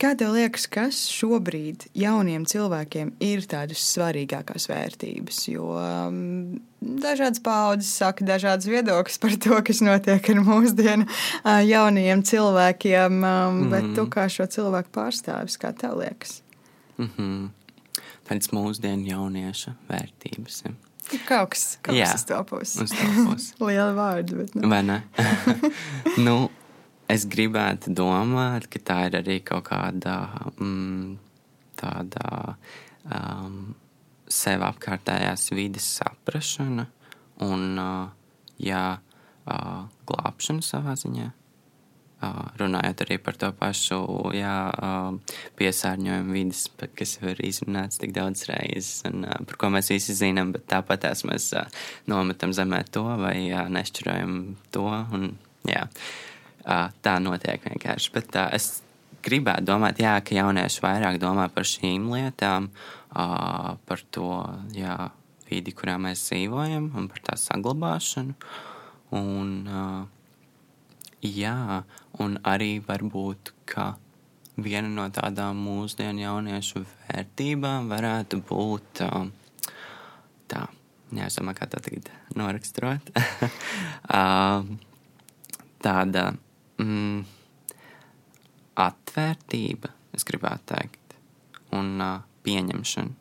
[0.00, 5.44] kā tev liekas, kas šobrīd jauniem cilvēkiem ir tādas svarīgākās vērtības?
[5.52, 12.24] Jo um, dažādas paudzes saka dažādas viedokļas par to, kas notiek ar mūsdienu uh, jaunajiem
[12.32, 13.72] cilvēkiem, um, mm.
[13.76, 16.40] bet tu kā šo cilvēku pārstāvis, kā tev liekas?
[16.96, 17.50] Mm -hmm
[18.32, 20.62] tādas mūsdienu jaunieša vērtības.
[20.64, 20.72] Ja.
[21.28, 22.82] Kaut kas tāds- uz to pusi.
[22.84, 23.52] Uz to pusi.
[23.60, 24.68] Liela vārda, bet ne.
[24.68, 25.02] Vai ne?
[26.26, 26.50] nu,
[27.08, 30.16] es gribētu domāt, ka tā ir arī kaut kāda
[30.56, 31.18] mm,
[31.76, 32.56] tāda
[33.04, 33.74] um,
[34.28, 36.86] sev apkārtējās vidas saprašana
[37.42, 38.08] un uh,
[38.56, 38.86] jā,
[39.44, 41.32] uh, glābšana savā ziņā
[42.60, 43.98] runājot arī par to pašu
[44.36, 44.56] jā,
[45.58, 46.66] piesārņojumu vidas,
[46.98, 51.08] kas jau ir izrunāts tik daudz reizes, un par ko mēs visi zinām, bet tāpat
[51.28, 51.50] mēs
[52.10, 54.38] nometam zemē to vai nešķirojam
[54.74, 54.86] to.
[55.18, 55.32] Un,
[55.68, 55.86] jā,
[57.02, 58.14] tā notiek vienkārši.
[58.14, 58.70] Bet es
[59.22, 62.70] gribētu domāt, jā, ka jaunieši vairāk domā par šīm lietām,
[63.12, 64.30] par to
[64.76, 64.96] jā,
[65.50, 68.38] vidi, kurā mēs dzīvojam, un par tā saglabāšanu.
[69.12, 70.21] Un, uh,
[71.22, 71.82] jā,
[72.22, 73.92] un arī varbūt, ka
[74.60, 79.26] viena no tādām mūsdienu jauniešu vērtībām varētu būt uh,
[80.50, 80.66] tā,
[81.16, 84.60] jāsama, kā tā tagad noraksturot, uh,
[85.86, 86.26] tāda
[86.82, 87.24] mm,
[88.82, 91.18] atvērtība, es gribētu teikt,
[91.76, 93.20] un uh, pieņemšana.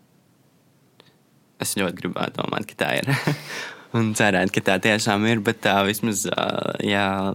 [1.62, 3.12] Es ļoti gribētu domāt, ka tā ir.
[3.98, 7.34] un cerēt, ka tā tiešām ir, bet tā vismaz uh, jā,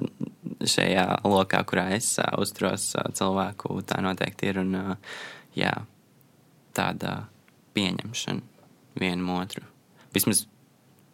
[0.61, 4.61] šajā lokā, kurā es uh, uzturos uh, cilvēku, tā noteikti ir.
[4.63, 5.17] Un, uh,
[5.57, 5.73] jā,
[6.77, 7.27] tāda
[7.77, 9.65] pieņemšana vienam otru.
[10.17, 10.47] Vismaz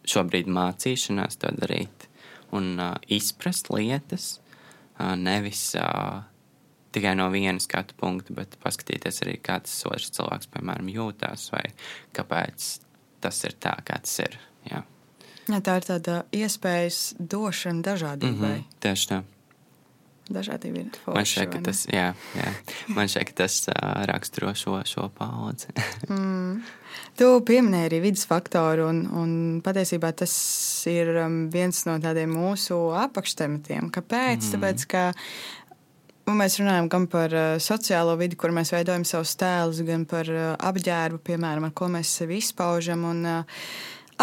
[0.07, 2.07] šobrīd mācīšanās to darīt
[2.55, 4.37] un uh, izprast lietas,
[4.99, 6.23] uh, nevis uh,
[6.93, 11.65] tikai no viena skatu punkta, bet paskatīties arī, kā tas otrs cilvēks, piemēram, jūtās vai
[12.15, 12.69] kāpēc
[13.23, 14.37] tas ir tā, kā tas ir.
[14.69, 14.83] Jā.
[15.51, 18.55] Ja, tā ir tāda iespējas došana dažādībai.
[18.55, 19.23] Mm -hmm, tieši tā.
[20.31, 21.15] Dažādība ir forša.
[21.17, 22.51] Man šķiet, ka tas, jā, jā.
[22.95, 25.67] Man ka tas uh, raksturo šo, šo paudzi.
[26.09, 26.61] mm.
[27.19, 30.33] Tu pieminēji arī vidas faktoru, un, un patiesībā tas
[30.87, 33.91] ir um, viens no tādiem mūsu apakštematiem.
[33.91, 34.39] Kāpēc?
[34.47, 34.51] Mm.
[34.55, 35.11] Tāpēc, ka
[36.23, 40.29] Un mēs runājam gan par uh, sociālo vidi, kur mēs veidojam savus tēlus, gan par
[40.31, 43.03] uh, apģērbu, piemēram, ar ko mēs sevi izpaužam.
[43.09, 43.65] Un, uh,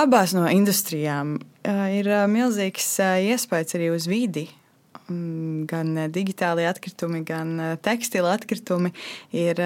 [0.01, 4.49] abās no industrijām uh, ir uh, milzīgs uh, iespējas arī uz vidi
[5.11, 8.93] gan digitāli atkritumi, gan tekstila atkritumi
[9.35, 9.59] ir,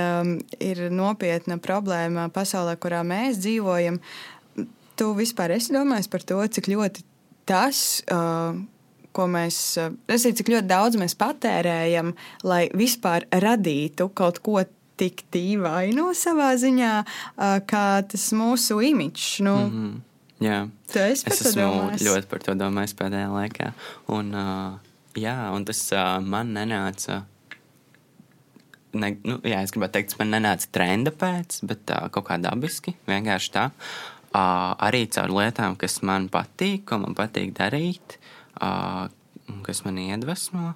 [0.56, 3.98] ir nopietna problēma pasaulē, kurā mēs dzīvojam.
[4.96, 7.04] Tu vispār esi domājis par to, cik ļoti
[7.48, 7.82] tas,
[9.14, 9.58] ko mēs,
[10.08, 12.14] es zinu, cik ļoti daudz mēs patērējam,
[12.46, 14.64] lai vispār radītu kaut ko
[15.00, 16.94] tik dīvainu savā ziņā,
[17.68, 19.40] kā tas mūsu imidžs.
[19.44, 20.13] Nu, mm -hmm.
[20.42, 20.64] Jā,
[20.98, 22.02] es esmu domājis.
[22.08, 23.70] ļoti par to domājis pēdējā laikā.
[24.12, 27.22] Un, uh, Jā, un tas uh, man nenāca.
[28.94, 32.38] Ne, nu, jā, es gribētu teikt, tas man nenāca trenda pēc, bet uh, kaut kā
[32.42, 33.68] dabiski, vienkārši tā.
[34.34, 38.18] Uh, arī caur lietām, kas man patīk, ko man patīk darīt,
[38.58, 39.06] uh,
[39.66, 40.72] kas man iedvesmo.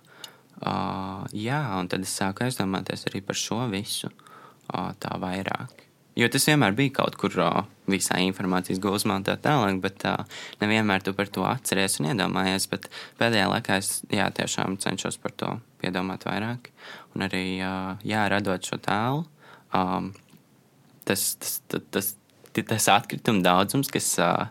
[0.58, 5.77] Uh, jā, un tad es sāku aizdomāties arī par šo visu uh, tā vairāk.
[6.18, 10.24] Jo tas vienmēr bija kaut kur uh, visā informācijas gūzmā un tā tālāk, bet uh,
[10.58, 12.66] nevienmēr tu par to atceries un iedomājies.
[12.72, 12.88] Bet
[13.20, 16.72] pēdējā laikā es jā, tiešām cenšos par to piedomāt vairāk.
[17.14, 19.24] Un arī uh, jā, radot šo tēlu,
[19.78, 20.10] um,
[21.06, 22.12] tas, tas, tas,
[22.50, 24.48] tas, tas atkrituma daudzums, kas uh,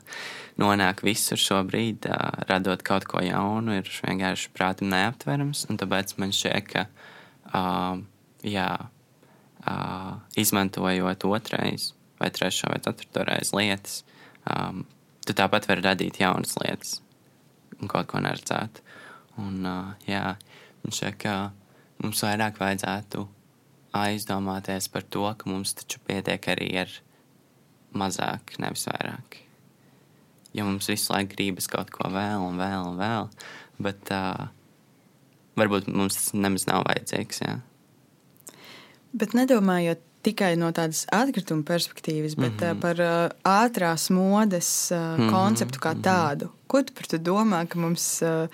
[0.62, 5.68] nonāk visur šobrīd, uh, radot kaut ko jaunu, ir vienkārši prātam neaptverams.
[5.68, 6.88] Tāpēc man šķiet, ka
[7.52, 8.00] uh,
[8.48, 8.72] jā,
[9.68, 14.02] uh, izmantojot otrais, vai trešo, vai ceturto reizi lietas,
[14.50, 14.86] um,
[15.26, 17.00] tu tāpat vari radīt jaunas lietas
[17.78, 18.82] un kaut ko neredzēt.
[19.38, 20.36] Un, uh, jā,
[20.84, 21.26] un šeit,
[22.02, 23.28] mums vairāk vajadzētu
[23.98, 26.94] aizdomāties par to, ka mums taču pietiek arī ar
[27.98, 29.42] mazāk, nevis vairāk.
[30.58, 33.30] Jo mums visu laiku gribas kaut ko vēl un vēl un vēl,
[33.84, 34.48] bet uh,
[35.60, 37.44] varbūt mums tas nemaz nav vajadzīgs.
[37.46, 37.58] Jā.
[39.14, 42.82] Bet nedomājot tikai no tādas atkrituma perspektīvas, bet mm -hmm.
[42.82, 45.32] par uh, ātrās modes uh, mm -hmm.
[45.32, 46.02] konceptu kā mhm.
[46.02, 46.50] tādu.
[46.68, 48.48] Ko tu par to domā, ka mums uh,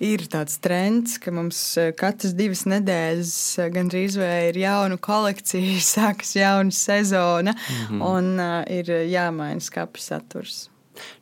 [0.00, 5.78] ir tāds trends, ka mums uh, katras divas nedēļas uh, gandrīz vai ir jauna kolekcija,
[5.94, 8.16] sākas jauna sezona mm -hmm.
[8.16, 10.68] un uh, ir jāmaina skatu saturs?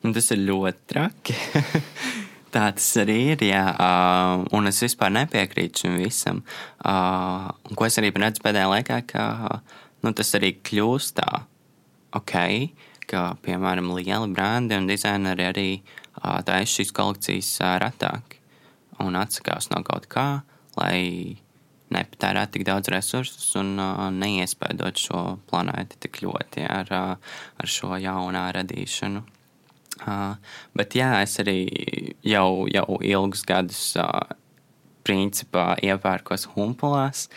[0.01, 1.33] Nu, tas ir ļoti traki.
[2.49, 3.43] Tā tas arī ir.
[3.45, 6.41] Jā, uh, un es vispār nepiekrītu šim visam.
[6.81, 9.25] Uh, ko es arī redzu pēdējā laikā, ka
[10.01, 11.43] nu, tas arī kļūst tā,
[12.17, 12.35] ok,
[13.09, 18.39] ka piemēram lieli brandi un dizaineri arī uh, taisa šīs kolekcijas uh, retāk
[18.99, 20.27] un atsakās no kaut kā,
[20.79, 21.37] lai
[21.93, 27.77] nepatērētu tik daudz resursus un uh, neiespēdot šo planētu tik ļoti jā, ar, uh, ar
[27.77, 29.25] šo jaunā radīšanu.
[30.77, 31.57] Bet jā, es arī
[32.23, 33.95] jau, jau ilgus gadus
[35.09, 37.27] principā iepērkos humpulās,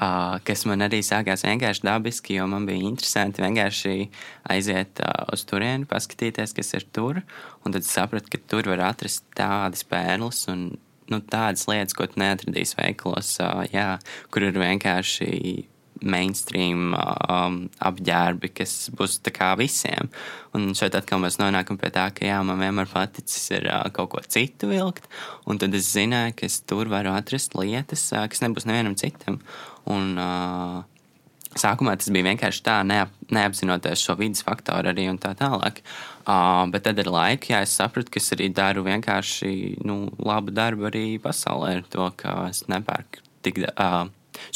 [0.00, 3.96] uh, kas man arī sākās vienkārši dabiski, jo man bija interesanti vienkārši
[4.54, 7.22] aiziet uh, uz turieni, paskatīties, kas ir tur.
[7.64, 10.70] Un tad sapratu, ka tur var atrast tādas pērles un
[11.10, 13.92] nu, tādas lietas, ko tu neatradīsi veikalos, uh, jā,
[14.32, 15.30] kur ir vienkārši
[16.02, 20.10] mainstream um, apģērbi, kas būs tā kā visiem.
[20.56, 24.12] Un šeit atkal mēs nonākam pie tā, ka jā, man vienmēr paticis ir uh, kaut
[24.14, 25.08] ko citu vilkt,
[25.46, 29.40] un tad es zināju, ka es tur varu atrast lietas, uh, kas nebūs nevienam citam.
[29.90, 30.80] Un, uh,
[31.58, 35.80] Sākumā tas bija vienkārši tā, neap, neapzinoties šo vidas faktoru arī un tā tālāk.
[36.22, 40.54] Uh, bet tad ar laiku, jā, es sapratu, ka es arī daru vienkārši nu, labu
[40.54, 44.06] darbu arī pasaulē ar to, ka es nepērku tik, uh,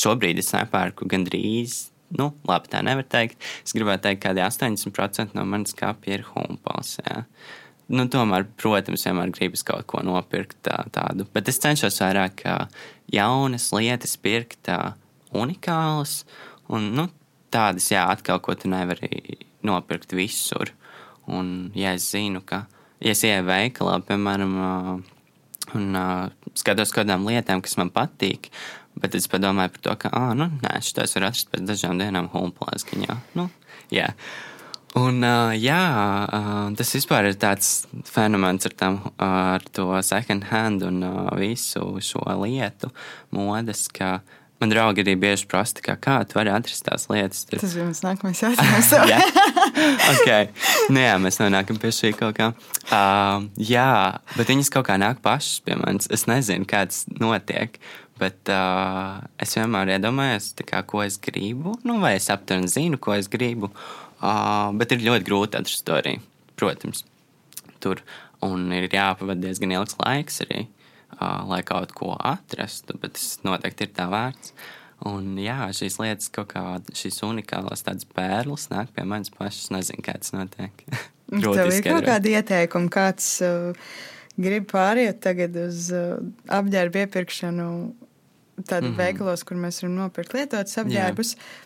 [0.01, 1.91] šobrīd es nepērku gandrīz.
[2.15, 3.41] Nu, labi, tā nevar teikt.
[3.65, 6.99] Es gribētu teikt, ka 80% no manas kapja ir humpals.
[7.03, 7.25] Jā.
[7.93, 11.27] Nu, tomēr, protams, vienmēr gribas kaut ko nopirkt tā, tādu.
[11.35, 12.45] Bet es cenšos vairāk
[13.13, 14.95] jaunas lietas pirkt, tā,
[15.37, 16.23] unikālas.
[16.73, 17.09] Un, nu,
[17.53, 20.73] tādas, jā, atkal, ko tu nevari nopirkt visur.
[21.29, 22.65] Un, ja es zinu, ka,
[23.05, 24.57] ja es ieeju veikalā, piemēram,
[25.77, 26.01] un
[26.57, 28.51] skatos kādām lietām, kas man patīk,
[29.01, 32.31] bet es padomāju par to, ka, ah, nu, nē, šitais var atrast pēc dažām dienām
[32.33, 33.17] humplēskiņā.
[33.39, 33.49] Nu,
[33.95, 34.11] jā.
[34.95, 35.81] Un, uh, jā,
[36.31, 37.73] uh, tas vispār ir tāds
[38.07, 42.93] fenomens ar, tam, ar to second hand un uh, visu šo lietu,
[43.35, 47.43] modes, ka uh, Man draugi arī bieži prasa, kā, kā tu vari atrast tās lietas.
[47.49, 47.59] Tur.
[47.61, 48.93] Tas bija mans nākamais jautājums.
[49.13, 49.19] jā,
[50.13, 50.47] okay.
[50.89, 52.53] nu, jā, mēs nonākam pie šī kaut kā.
[52.87, 53.91] Uh, jā,
[54.39, 56.09] bet viņas kaut kā nāk pašas pie manis.
[56.15, 57.77] Es nezinu, kā tas notiek.
[58.21, 63.17] Bet uh, es vienmēr iedomājos, kā, ko es gribu, nu, vai es aptuveni zinu, ko
[63.17, 63.73] es gribu.
[64.21, 66.15] Uh, bet ir ļoti grūti atrast to arī,
[66.59, 67.03] protams.
[67.83, 68.05] Tur
[68.45, 70.65] un ir jāpavada diezgan ilgs laiks arī.
[71.15, 74.55] Uh, lai kaut ko atrastu, bet tas noteikti ir tā vērts.
[75.11, 76.65] Un jā, šīs lietas, kā
[76.97, 79.69] šīs unikālās tādas pērles nāk pie manis pašas.
[79.75, 80.87] Nezinu, kā tas notiek.
[81.35, 83.75] Tev ir kaut kāda ieteikuma, kāds uh,
[84.37, 86.17] grib pāriet tagad uz uh,
[86.49, 87.69] apģērbu iepirkšanu
[88.65, 88.99] tādu mm -hmm.
[88.99, 91.35] veikalos, kur mēs varam nopirkt lietotus apģērbus.
[91.35, 91.65] Jā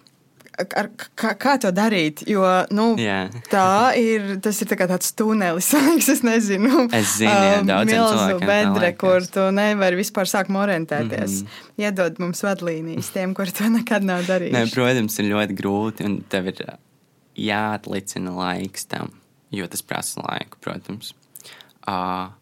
[0.59, 2.23] ar, kā, kā to darīt.
[2.29, 2.43] Jo
[2.75, 3.33] nu, yeah.
[3.51, 6.87] tā ir, tas ir tā tāds tunelis, liekas, es nezinu.
[6.95, 11.43] Es zinu, jā, um, milzu bedre, kur tu nevari vispār sākt orientēties.
[11.43, 11.85] Mm -hmm.
[11.85, 14.53] Iedod mums vadlīnijas tiem, kuri to nekad nav darījuši.
[14.53, 16.65] Ne, protams, ir ļoti grūti, un tev ir
[17.37, 19.11] jāatlicina laiks tam,
[19.51, 21.15] jo tas prasa laiku, protams.
[21.89, 22.35] Uh,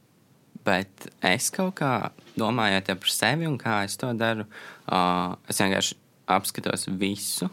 [0.66, 1.92] bet es kaut kā
[2.36, 4.48] domājot par sevi un kā es to daru,
[4.90, 5.96] uh, es vienkārši
[6.36, 7.48] apskatos visu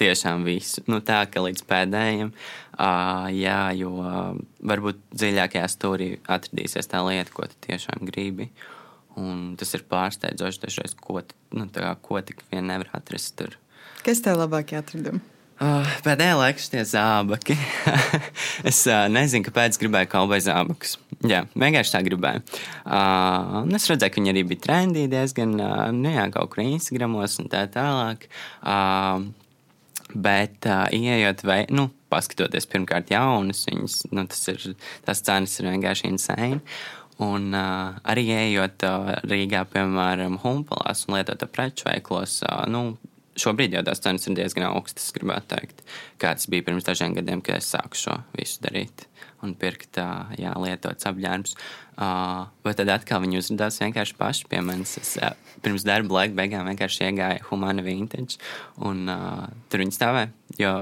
[0.00, 0.82] tiešām visu.
[0.88, 4.38] Nu, tā ka līdz pēdējiem, uh, jā, jo uh,
[4.72, 8.50] varbūt dziļākajā stūrī atradīsies tā lieta, ko tu tiešām gribi.
[9.20, 11.20] Un tas ir pārsteidzoši dažreiz, ko,
[11.56, 13.58] nu, kā, ko tik vien nevar atrast tur.
[14.06, 15.20] Kas tev labākie atradumi?
[15.60, 17.56] Uh, pēdējā laikā šie zābaki.
[18.70, 20.94] es uh, nezinu, kāpēc gribēju kauboju zābakus.
[21.28, 22.40] Jā, vienkārši tā gribēju.
[22.88, 27.36] Uh, es redzēju, ka viņi arī bija trendī diezgan, uh, nu jā, kaut kur Instagramos
[27.42, 28.24] un tā tālāk.
[28.64, 29.28] Uh,
[30.10, 34.64] Bet, uh, ieejot, vai, nu, paskatoties pirmkārt jaunas, viņas, nu, tas ir,
[35.06, 36.58] tās cenas ir vienkārši insane.
[37.22, 42.96] Un uh, arī ejot uh, Rīgā, piemēram, Humpalās un lietot preču veiklos, uh, nu,
[43.40, 45.84] šobrīd jau tās cenas ir diezgan augstas, gribētu teikt,
[46.22, 49.06] kāds bija pirms dažiem gadiem, kad es sāku šo visu darīt
[49.44, 51.56] un pirkt jā, lietotus apģērbus.
[52.64, 54.96] Bet tad atkal viņi uzrādījās vienkārši paši pie manis.
[55.00, 55.16] Es
[55.64, 58.40] pirms darba laika beigām vienkārši iegāju Humana Vintage,
[58.84, 60.32] un uh, tur viņi stāvēja.
[60.60, 60.74] Jo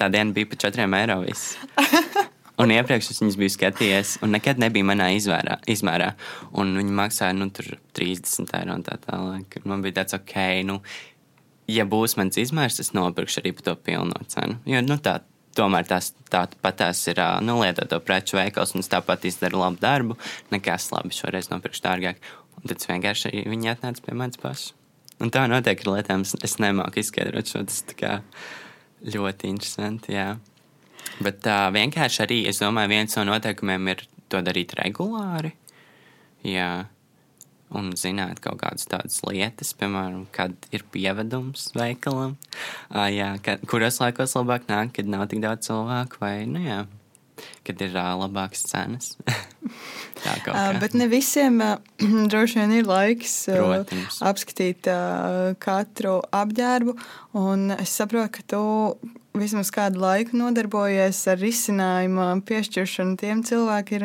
[0.00, 1.20] tā diena bija par 4 eiro.
[1.26, 1.56] Viss.
[2.60, 6.10] Un iepriekš es viņus biju skatījies, un nekad nebija manā izvērā, izmērā.
[6.60, 9.56] Un viņi maksāja nu, 30 eiro un tā tālāk.
[9.64, 10.34] Man bija tāds, ok,
[10.68, 10.76] nu,
[11.70, 14.58] ja būs mans izmērs, es nopirkšu arī par to pilno cenu.
[14.68, 15.20] Jo nu, tā,
[15.56, 20.18] tomēr tās tāpat tās ir nu, lietoto preču veikals, un es tāpat izdaru labu darbu.
[20.54, 22.20] Nekas labi šoreiz nopirkšu dārgāk.
[22.60, 24.74] Un tad vienkārši viņi atnāca pie manis pašas.
[25.20, 26.24] Un tā notiek ar lietām.
[26.24, 27.64] Es nemāku izskaidrot šo.
[27.68, 27.84] Tas
[29.00, 30.14] ļoti interesanti.
[30.16, 30.34] Jā.
[31.24, 35.54] Bet tā vienkārši arī, es domāju, viens no noteikumiem ir to darīt regulāri.
[36.44, 36.86] Jā
[37.76, 42.36] un zināt kaut kādas tādas lietas, piemēram, kad ir pievedums veikalam,
[42.90, 46.80] uh, jā, kad, kuros laikos labāk nāk, kad nav tik daudz cilvēku, vai, nu jā,
[47.66, 49.14] kad ir uh, labākas cenas.
[50.24, 50.52] Tā kā.
[50.52, 51.78] Uh, bet ne visiem uh,
[52.32, 53.86] droši vien ir laiks uh,
[54.26, 56.96] apskatīt uh, katru apģērbu,
[57.40, 58.62] un es saprotu, ka tu
[59.36, 64.00] vismaz kādu laiku nodarbojies ar risinājumu piešķiršanu tiem, cilvēki,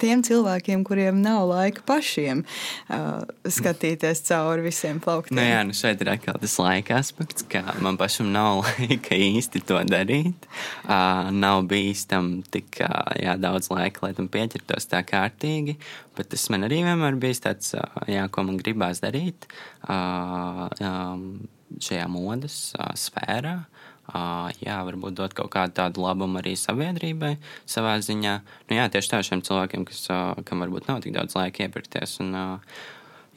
[0.00, 5.36] tiem cilvēkiem, kuriem nav laika pašiem uh, skatīties cauri visiem plauktiem.
[5.36, 9.64] Nu jā, nu šeit ir atkal tas laika aspekts, ka man pašam nav laika īsti
[9.68, 10.48] to darīt.
[10.86, 15.76] Uh, nav bijis tam tik uh, jā, daudz laika, lai tam pieķertos tā kārtīgi,
[16.16, 19.50] bet tas man arī vienmēr bijis tāds, uh, jā, ko man gribās darīt
[19.84, 21.28] uh, um,
[21.76, 23.60] šajā modes uh, sfērā.
[23.60, 27.36] Uh, jā, varbūt dot kaut kādu tādu labumu arī sabiedrībai
[27.66, 28.34] savā ziņā.
[28.68, 30.06] Nu, jā, tieši tā šiem cilvēkiem, kas,
[30.48, 32.18] kam varbūt nav tik daudz laika iepirkties.
[32.24, 32.34] Un,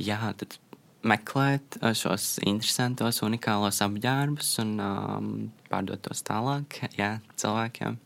[0.01, 0.57] jā, tad
[1.05, 5.33] meklēt šos interesantos, unikālos apģērbus un um,
[5.69, 7.99] pārdot tos tālāk jā, cilvēkiem.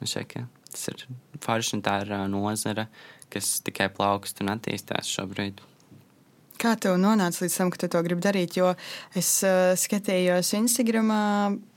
[0.00, 1.04] Man šķiet, ka tas ir
[1.44, 2.86] forši un tā ir nozara,
[3.30, 5.60] kas tikai plaukst un attīstās šobrīd.
[6.60, 8.58] Kā tev nonāca līdz tam, ka tu to gribi darīt?
[8.58, 8.74] Jo
[9.16, 11.08] es uh, skatījos Instagram,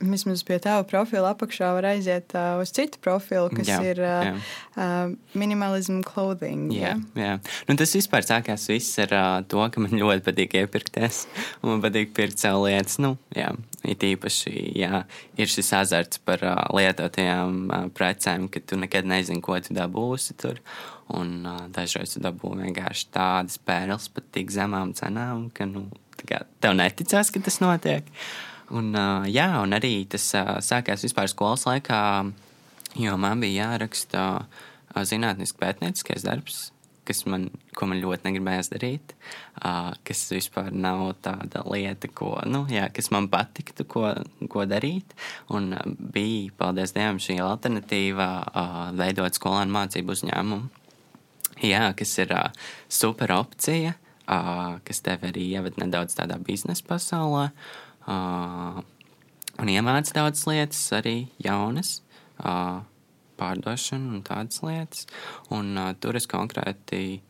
[0.04, 4.28] vismaz pie tava profila apakšā var aiziet uh, uz citu profilu, kas jā, ir uh,
[4.28, 4.34] jā.
[4.76, 6.68] uh, minimalism clothing.
[6.76, 7.22] Jā, jā.
[7.24, 7.62] jā.
[7.70, 11.24] Nu, tas vispār sākās viss ar uh, to, ka man ļoti patīk iepirkties.
[11.64, 12.98] Man patīk pirkt sev lietas.
[13.00, 13.54] Nu, jā,
[13.88, 15.06] it īpaši, jā,
[15.40, 20.36] ir šis azarts par uh, lietotajām uh, precēm, ka tu nekad nezini, ko tu dabūsi
[20.44, 20.60] tur.
[21.12, 25.86] Un uh, dažreiz dabū vienkārši tādas pērles par tik zemām cenām, ka nu,
[26.24, 28.08] tev neticās, ka tas notiek.
[28.72, 31.98] Un, uh, jā, un arī tas uh, sākās vispār skolas laikā,
[32.96, 36.70] jo man bija jāraksta uh, zinātnisks pētnieciskais darbs,
[37.04, 39.12] kas man, ko man ļoti negribējās darīt,
[39.60, 44.06] uh, kas vispār nav tāda lieta, ko, nu, jā, kas man patiktu, ko,
[44.48, 45.12] ko darīt.
[45.52, 50.83] Un uh, bija, paldies Dievam, šī alternatīva uh, veidot skolēnu mācību uzņēmumu
[51.62, 52.50] Jā, kas ir uh,
[52.90, 53.94] super opcija,
[54.26, 57.50] uh, kas tev arī ievada nedaudz tādā biznesa pasaulē.
[58.04, 58.80] Uh,
[59.62, 62.00] un iemāca daudzas lietas, arī jaunas,
[62.42, 62.82] uh,
[63.38, 65.06] pārdošanu un tādas lietas.
[65.54, 67.20] Un uh, tur es konkrēti,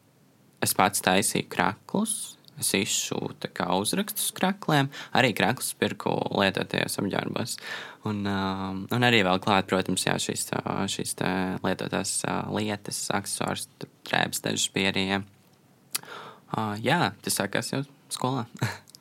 [0.64, 4.86] es pats taisīju kraklus, Es izšūtu uzrakstus krākliem,
[5.16, 7.56] arī krāklus pirku lietotajos apģērbos.
[8.06, 10.46] Un, uh, un arī vēl klāt, protams, jā, šīs,
[10.92, 11.16] šīs
[11.64, 13.66] lietotās uh, lietas, accessors,
[14.06, 15.24] drēbes, dažas pierīja.
[16.54, 17.82] Uh, jā, tas sākās jau
[18.14, 18.46] skolā.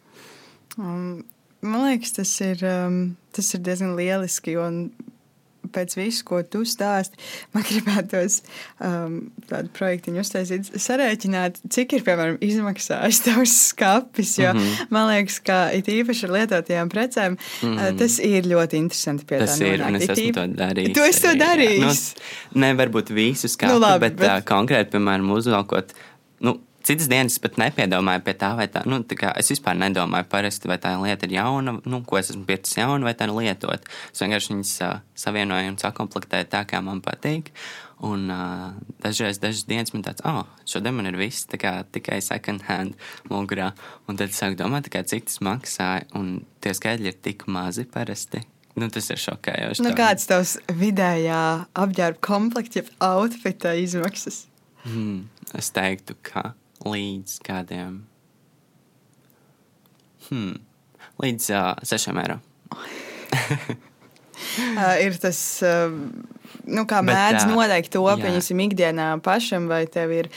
[0.81, 1.21] um,
[1.61, 3.01] man liekas, tas ir, um,
[3.35, 4.57] tas ir diezgan lieliski.
[4.57, 4.87] Un
[5.73, 7.19] pēc visu, ko tu stāsti,
[7.55, 8.39] man gribētos
[8.79, 9.17] um,
[9.49, 14.37] tādu projektu uztaisīt, sarēķināt, cik ir, piemēram, izmaksājis tavs skapis.
[14.39, 14.93] Jo mm -hmm.
[14.93, 17.97] man liekas, ka it īpaši ar lietotajām precēm mm -hmm.
[17.99, 19.25] tas ir ļoti interesanti.
[19.25, 19.87] Tas ir, nonākt.
[19.87, 20.93] un es esmu to darījis.
[20.93, 22.03] Tu esi to darījis?
[22.53, 24.29] Nu, nevar būt visu skapu, nu, labi, bet, bet...
[24.29, 25.93] Uh, konkrēti, piemēram, uzvelkot.
[26.39, 30.27] Nu, citas dienas pat nepiedomāju pie tā, vai tā, nu, tā kā es vispār nedomāju
[30.31, 33.35] parasti, vai tā lieta ir jauna, nu, ko es esmu pircis jaunu, vai tā ir
[33.37, 33.87] lietot.
[34.11, 37.53] Es vienkārši viņas uh, savienoju un sakomplektēju tā, kā man patīk.
[38.03, 38.73] Un uh,
[39.03, 42.97] dažreiz, dažas dienas man tāds, oh, šodien man ir viss kā, tikai second hand
[43.31, 43.71] mugurā.
[44.11, 48.43] Un tad sāku domāt, kā, cik tas maksāja, un tie skaidri ir tik mazi parasti.
[48.75, 49.85] Nu, tas ir šokējoši.
[49.85, 51.43] Nu, kāds tavs vidējā
[51.77, 54.47] apģērba komplekta, jeb outfita izmaksas?
[54.83, 56.49] Hmm, es teiktu, ka
[56.87, 58.03] līdz kādiem
[60.29, 60.53] hmm,
[61.23, 62.39] līdz uh, sešiem eiro.
[64.77, 65.93] uh, ir tas, uh,
[66.65, 70.31] nu, kā Bet, mēdz noteikt to, pieņemsim, ikdienā pašam, vai tev ir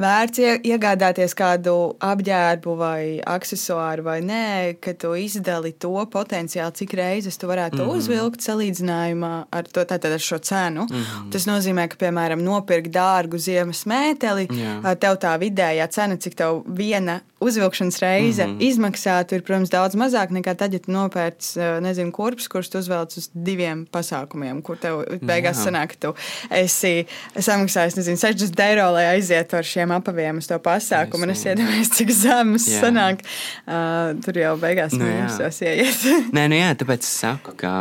[0.00, 1.74] vērts iegādāties kādu
[2.04, 4.44] apģērbu vai accessoāru vai nē,
[4.82, 7.96] ka tu izdali to potenciāli, cik reizes tu varētu mm -hmm.
[7.96, 10.86] uzvilkt salīdzinājumā ar, to, tātad ar šo cenu.
[10.90, 11.30] Mm -hmm.
[11.32, 14.94] Tas nozīmē, ka, piemēram, nopirkt dārgu ziemas mēteli, Jā.
[14.94, 18.62] tev tā vidējā cena, cik tev viena uzvilkšanas reize mm -hmm.
[18.62, 23.16] izmaksātu, ir, protams, daudz mazāk nekā tad, ja tu nopērci, nezinu, kurpes, kurus tu uzvelc
[23.16, 25.64] uz diviem pasākumiem, kur tev beigās Jā.
[25.64, 26.14] sanāk, ka tu
[26.50, 31.28] esi samaksājis, nezinu, 60 eiro, lai aizietu ar šiem apaviem uz to pasākumu.
[31.30, 33.24] Es, es iedomājos, cik zemes sanāk.
[33.64, 36.06] Uh, tur jau beigās nu, mūsos ieiet.
[36.36, 37.72] Nē, nu jā, tāpēc es saku, ka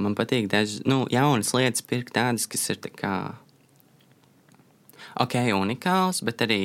[0.00, 3.14] man patīk dažas nu, jaunas lietas pirkt tādas, kas ir tā kā.
[5.22, 6.62] Ok, unikāls, bet arī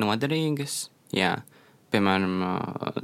[0.00, 0.82] noderīgas.
[1.16, 1.38] Jā,
[1.90, 3.00] piemēram, uh,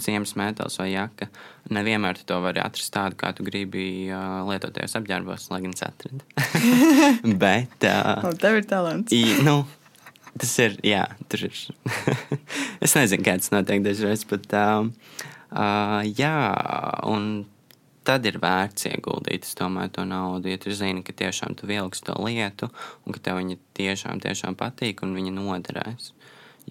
[0.00, 1.28] ziemas mētelis vai jaka.
[1.72, 6.24] Nevienmēr to vari atrast tādu, kā tu gribi uh, lietoties apģērbos, lai gan es atradu.
[7.42, 7.76] Bet.
[7.84, 9.12] Uh, tev ir talants.
[9.14, 9.62] I, nu,
[10.40, 11.58] Tas ir, jā, tur ir.
[12.84, 14.86] es nezinu, kāds notiek dažreiz, bet uh,
[15.52, 16.36] uh, jā,
[17.08, 17.44] un
[18.06, 22.16] tad ir vērts ieguldīt, domāju, to naudu, ja tu zini, ka tiešām tu vilksi to
[22.24, 22.70] lietu,
[23.04, 26.10] un ka tev viņa tiešām, tiešām patīk, un viņa noderēs.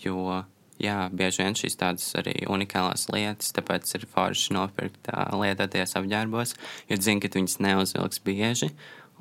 [0.01, 0.41] Jo,
[0.82, 6.55] jā, bieži vien šīs tādas arī unikālās lietas, tāpēc ir forši nopirkt uh, lietoties apģērbos,
[6.89, 8.72] jo zini, ka viņas neuzvilks bieži,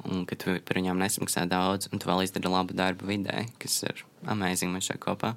[0.08, 3.82] un ka tu par viņām nesmaksā daudz, un tu vēl izdari labu darbu vidē, kas
[3.88, 5.34] ir amazing mēs šeit kopā.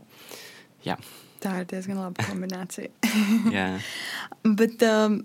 [0.85, 0.97] Jā.
[1.43, 2.91] Tā ir diezgan laba kombinācija.
[3.57, 3.67] Jā.
[4.43, 5.19] Bet um,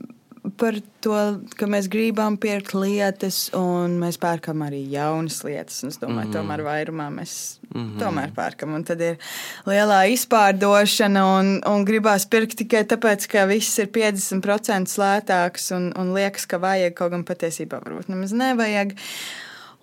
[0.56, 1.16] par to,
[1.58, 5.82] ka mēs gribam pirkt lietas, un mēs pērkam arī jaunas lietas.
[5.88, 6.34] Es domāju, mm.
[6.36, 7.34] tomēr vairumā mēs
[7.68, 7.98] mm -hmm.
[8.02, 8.74] tomēr pērkam.
[8.74, 9.18] Un tad ir
[9.66, 16.14] lielā izpārdošana, un, un gribās pirkt tikai tāpēc, ka viss ir 50% lētāks un, un
[16.14, 18.96] liekas, ka vajag kaut gan patiesībā varbūt nemaz nevajag.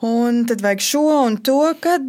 [0.03, 1.59] Un tad vajag šo un to.
[1.79, 2.03] Kad,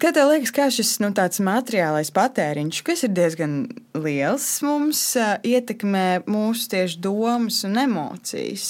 [0.00, 1.10] kad tev liekas, kā šis nu,
[1.44, 3.58] materiālais patēriņš, kas ir diezgan
[3.92, 5.02] liels, mums
[5.44, 8.66] ietekmē mūsu tieši domas un emocijas,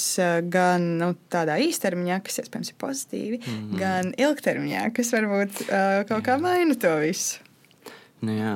[0.51, 3.77] gan nu, tādā īstermiņā, kas iespējams ir pozitīvi, mm -hmm.
[3.79, 7.39] gan ilgtermiņā, kas varbūt uh, kaut kā maina to visu.
[8.21, 8.55] Nu, jā.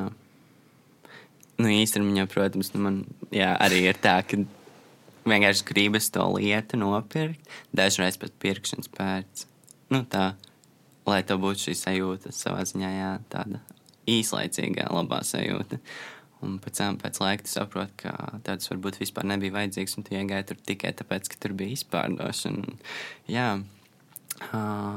[1.61, 4.37] Nu, īstenībā, protams, nu man jā, arī ir tā, ka
[5.29, 7.39] vienkārši gribas to lietu nopirkt,
[7.71, 9.45] dažreiz pat pirkšanas pēc
[9.91, 10.31] nu, tā,
[11.09, 13.61] lai tev būtu šī sajūta savā ziņā, jā, tāda
[14.09, 15.81] īslaicīga, labā sajūta.
[16.41, 18.15] Un pēc tam, pēc laika, tu saproti, ka
[18.45, 22.79] tāds varbūt vispār nebija vajadzīgs, un tu iegāji tur tikai tāpēc, ka tur bija izpārdošana.
[23.29, 23.49] Jā,
[24.49, 24.95] uh,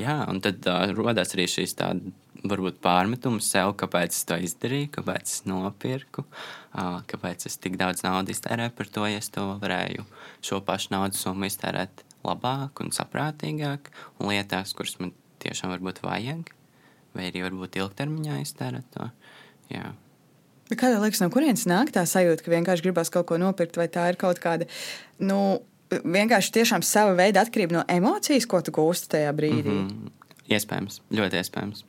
[0.00, 4.88] jā un tad uh, radās arī šīs tādas, varbūt pārmetums sev, kāpēc es to izdarīju,
[4.96, 9.44] kāpēc es nopirku, uh, kāpēc es tik daudz naudas iztērēju par to, ja es to
[9.62, 10.08] varēju
[10.42, 15.12] šo pašu naudas summu iztērēt labāk un saprātīgāk, un lietās, kuras man
[15.42, 16.52] tiešām varbūt vajag,
[17.16, 19.08] vai arī varbūt ilgtermiņā iztērēt to.
[19.72, 19.92] Jā.
[20.72, 24.06] Kāda liekas, no kurienes nāk tā sajūta, ka vienkārši gribās kaut ko nopirkt, vai tā
[24.12, 24.68] ir kaut kāda,
[25.20, 25.60] nu,
[26.00, 29.72] vienkārši tiešām sava veida atkarība no emocijas, ko tu gūsti tajā brīdī?
[29.72, 30.12] Mm -hmm.
[30.52, 31.84] Iespējams, ļoti iespējams.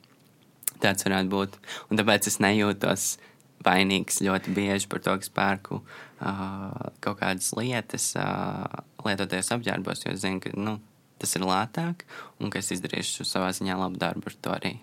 [0.80, 1.56] Tāds varētu būt.
[1.90, 3.16] Un tāpēc es nejūtos
[3.64, 8.64] vainīgs ļoti bieži par to, ka pērku uh, kaut kādas lietas, uh,
[9.06, 10.78] lietoties apģērbos, jo es zinu, ka nu,
[11.22, 12.04] tas ir lētāk
[12.40, 14.74] un ka es izdarīšu savā ziņā labu darbu ar to arī.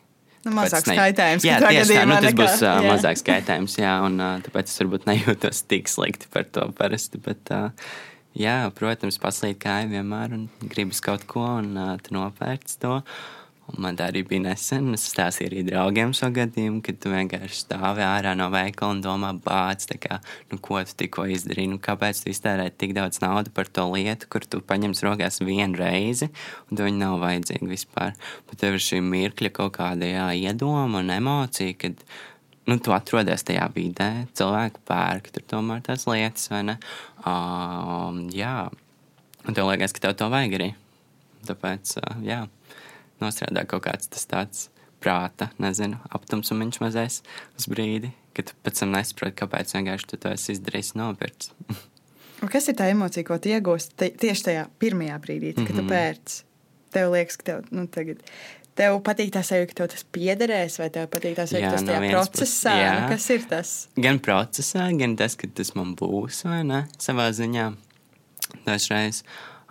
[0.41, 1.43] Nu, mazāk skaitējums.
[1.45, 2.93] Jā, tieši tā, nu, tas nekā, būs uh, jā.
[2.95, 7.53] mazāk skaitējums, jā, un uh, tāpēc es varbūt nejūtos tik slikti par to parasti, bet,
[7.53, 7.93] uh,
[8.37, 12.97] jā, protams, paslīt kāju vienmēr un gribas kaut ko un uh, tu nopērts to.
[13.01, 13.37] Uh,
[13.71, 14.89] Un man tā arī bija nesen.
[14.95, 19.31] Es stāstīju arī draugiem šo gadījumu, kad tu vienkārši stāvi ārā no veikala un domā,
[19.45, 20.19] bāc, kā,
[20.51, 21.71] nu, ko tu tikko izdarīji.
[21.71, 25.79] Nu, kāpēc tu iztērēji tik daudz naudas par to lietu, kur tu paņemsi rokās vienu
[25.79, 26.31] reizi,
[26.69, 28.13] un viņa nav vajadzīga vispār.
[28.49, 32.03] Bet tev ir šī mirkļa kaut kāda jā, iedoma un emocija, kad
[32.67, 36.79] nu, tu atrodies tajā vidē, cilvēki pērk tur tomēr tās lietas, vai ne?
[37.23, 38.65] Um, jā,
[39.45, 40.73] un tev liekas, ka tev to vajag arī.
[41.47, 42.43] Tāpēc, uh, jā
[43.23, 44.69] nostrādā kaut kāds tas tāds
[45.01, 47.21] prāta, nezinu, aptumsumiņš mazais
[47.57, 51.51] uz brīdi, kad pēc tam nesaproti, kāpēc vienkārši tu to esi izdarījis nopirkt.
[52.51, 55.75] Kas ir tā emocija, ko tu iegūsti tieši tajā pirmajā brīdī, kad mm -hmm.
[55.75, 55.89] tu mhm.
[55.93, 56.43] pērci?
[56.91, 58.23] Tev liekas, ka tev, nu, tagad,
[58.75, 61.85] tev patīk tā sajūta, ka tev tas piederēs, vai tev patīk tā sajūta, ka tas
[61.87, 62.91] tajā procesā, jā.
[62.99, 63.87] nu, kas ir tas?
[63.95, 67.71] Gan procesā, gan tas, ka tas man būs, vai ne, savā ziņā.
[68.65, 69.23] Dažreiz,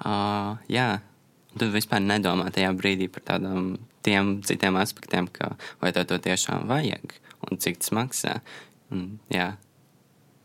[0.07, 1.01] uh, jā,
[1.59, 3.73] Tu vispār nedomā tajā brīdī par tādiem
[4.07, 7.17] tiem citiem aspektiem, ka vai tev to tiešām vajag
[7.49, 8.39] un cik tas maksā.
[8.91, 9.53] Un, jā,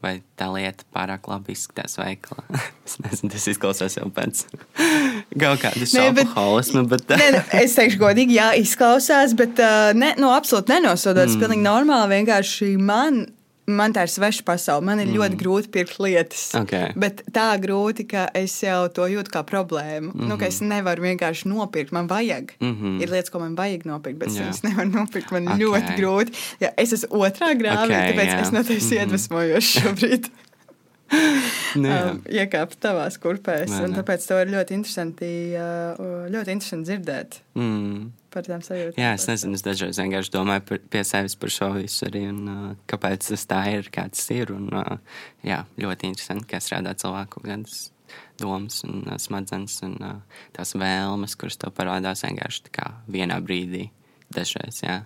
[0.06, 2.46] vai tā lieta pārāk labi izskatās veikalā.
[2.88, 4.44] es nezinu, tas izklausās jau pēc
[5.42, 6.86] kaut kāda šauholisma.
[6.92, 7.10] Bet...
[7.22, 11.24] nē, nē, es teikšu godīgi, jā, izklausās, bet uh, ne, nu, absolūti nenosodot.
[11.26, 11.42] Tas mm.
[11.42, 12.20] pilnīgi normāli.
[12.20, 13.24] Vienkārši man
[13.68, 14.86] man tā ir sveša pasaule.
[14.86, 15.18] Man ir mm.
[15.18, 16.44] ļoti grūti pirkt lietas.
[16.60, 16.94] Okay.
[17.00, 20.12] Bet tā grūti, ka es jau to jūtu kā problēmu.
[20.14, 20.28] Mm -hmm.
[20.30, 21.92] nu, es nevaru vienkārši nopirkt.
[21.92, 22.54] Man vajag.
[22.60, 23.02] Mm -hmm.
[23.02, 24.50] Ir lietas, ko man vajag nopirkt, bet yeah.
[24.50, 25.32] es nevaru nopirkt.
[25.32, 25.60] Man okay.
[25.60, 26.32] ļoti grūti.
[26.60, 28.42] Ja, es esmu otrā grāmatā, okay, tāpēc yeah.
[28.42, 29.02] es no tevis mm -hmm.
[29.02, 30.26] iedvesmojos šobrīd.
[31.84, 33.74] Nu, um, iekāpt tavās kurpēs.
[33.96, 37.42] Tāpēc to ir ļoti interesanti, uh, ļoti interesanti dzirdēt.
[37.56, 39.00] Mm par tām sajūtām.
[39.00, 42.52] Jā, es nezinu, es dažreiz vienkārši domāju par, pie sevis par šo visu arī, un
[42.52, 44.52] uh, kāpēc tas tā ir, kāds tas ir.
[44.56, 47.90] Un, uh, jā, ļoti interesanti, kā strādā cilvēku kādas
[48.40, 52.72] domas un uh, smadzenes un uh, tās vēlmes, kuras tev parādās vienkārši
[53.12, 53.90] vienā brīdī
[54.36, 55.02] dažreiz, jā.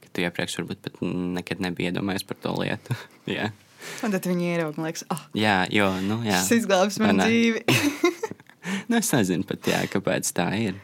[0.00, 2.96] Ka tu iepriekš varbūt pat nekad nebija iedomājies par to lietu.
[4.04, 6.36] Un tad viņi ierauga un liekas, ah, oh, jā, jo, nu, jā.
[6.44, 7.62] Šis izglābs man dzīvi.
[8.92, 10.76] nu, es nezinu pat, jā, kāpēc tā ir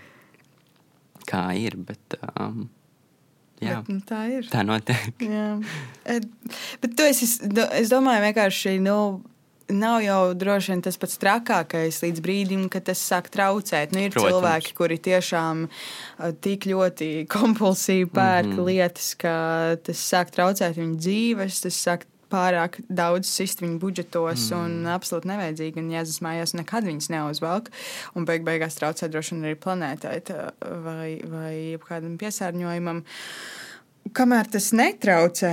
[1.28, 1.76] kā ir.
[1.88, 2.66] Bet, um,
[3.62, 4.50] Jā, bet, nu, tā ir.
[4.52, 5.22] Tā notiek.
[5.24, 5.54] Jā.
[6.82, 7.28] Bet tu esi,
[7.80, 8.76] es domāju, vienkārši.
[8.84, 8.98] Nu,
[9.66, 13.90] Nav jau droši vien tas pats trakākais līdz brīdim, kad tas sāk traucēt.
[13.90, 14.30] Nu, ir Protams.
[14.30, 18.68] cilvēki, kuri tiešām uh, tik ļoti kompulsīvi pērk mm -hmm.
[18.68, 19.34] lietas, ka
[19.82, 24.58] tas sāk traucēt viņu dzīves, tas sāk pārāk daudz sist viņu budžetos mm.
[24.58, 25.82] un absolūti nevajadzīgi.
[25.82, 27.70] Un Jēzus mājās nekad viņas neuzvelk.
[28.18, 30.18] Un beig beigās traucē droši vien arī planētai
[30.84, 31.54] vai, vai
[31.86, 33.02] kādam piesārņojumam.
[34.16, 35.52] Kamēr tas netraucē,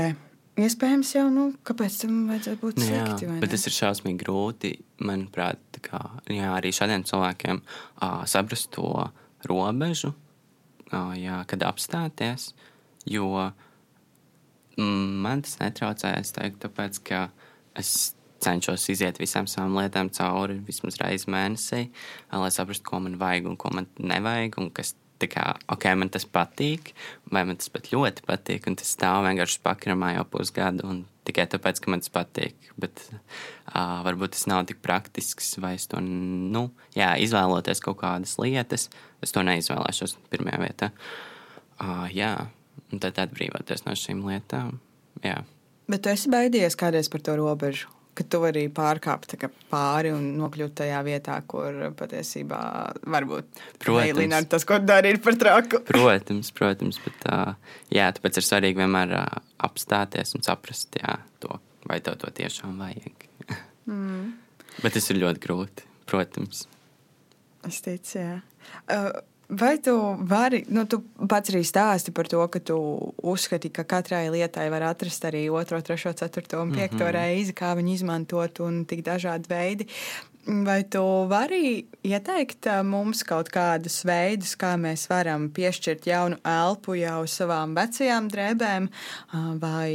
[0.61, 3.27] iespējams jau, nu, kāpēc tam vajadzētu būt nu slikti?
[3.27, 4.73] Jā, bet tas ir šausmīgi grūti,
[5.05, 9.07] manuprāt, kā, jā, arī šādiem cilvēkiem uh, saprast to
[9.49, 10.13] robežu,
[10.91, 12.51] uh, jā, kad apstāties,
[13.09, 13.62] jo uh,
[14.77, 17.27] Man tas netraucē, es teiktu, tāpēc, ka
[17.77, 18.13] es
[18.43, 21.85] cenšos iziet visām savām lietām cauri vismaz reizi mēnesī,
[22.33, 24.95] lai saprastu, ko man vajag un ko man nevajag, un kas
[25.29, 26.93] kā, ok, man tas patīk,
[27.31, 31.45] vai man tas pat ļoti patīk, un tas stāv vienkārši pakramā jau pusgadu, un tikai
[31.51, 32.71] tāpēc, ka man tas patīk.
[32.79, 36.65] Bet uh, varbūt tas nav tik praktisks, vai es to, nu,
[36.97, 38.89] jā, izvēloties kaut kādas lietas,
[39.23, 40.91] es to neizvēlēšos pirmajā vietā.
[41.79, 42.35] Uh, jā,
[42.93, 44.77] un tad atbrīvoties no šīm lietām.
[45.25, 45.41] Jā.
[45.89, 47.89] Bet tu esi baidījies kādreiz par to robežu?
[48.13, 49.33] Ka tu vari pārkāpt
[49.71, 52.59] pāri un nokļūt tajā vietā, kur patiesībā
[53.09, 55.81] varbūt ar tas, ko dari, ir par traku.
[55.89, 57.25] Protams, protams, bet
[57.89, 59.15] jā, tāpēc ir svarīgi vienmēr
[59.65, 61.57] apstāties un saprast, jā, to,
[61.89, 63.25] vai tev to tiešām vajag.
[63.89, 64.29] mm.
[64.85, 66.67] Bet tas ir ļoti grūti, protams.
[67.65, 68.37] Es ticu, jā.
[68.85, 69.09] Uh,
[69.59, 72.77] Vai tu vari, nu, tu pats arī stāsti par to, ka tu
[73.21, 77.17] uzskati, ka katrai lietai var atrast arī otro, trešo, ceturto un piekto mm -hmm.
[77.17, 79.87] reizi, kā viņu izmantot, un tik dažādi veidi.
[80.45, 87.27] Vai tu vari ieteikt mums kaut kādus veidus, kā mēs varam piešķirt jaunu elpu jau
[87.27, 88.89] savām vecajām drēbēm,
[89.59, 89.91] vai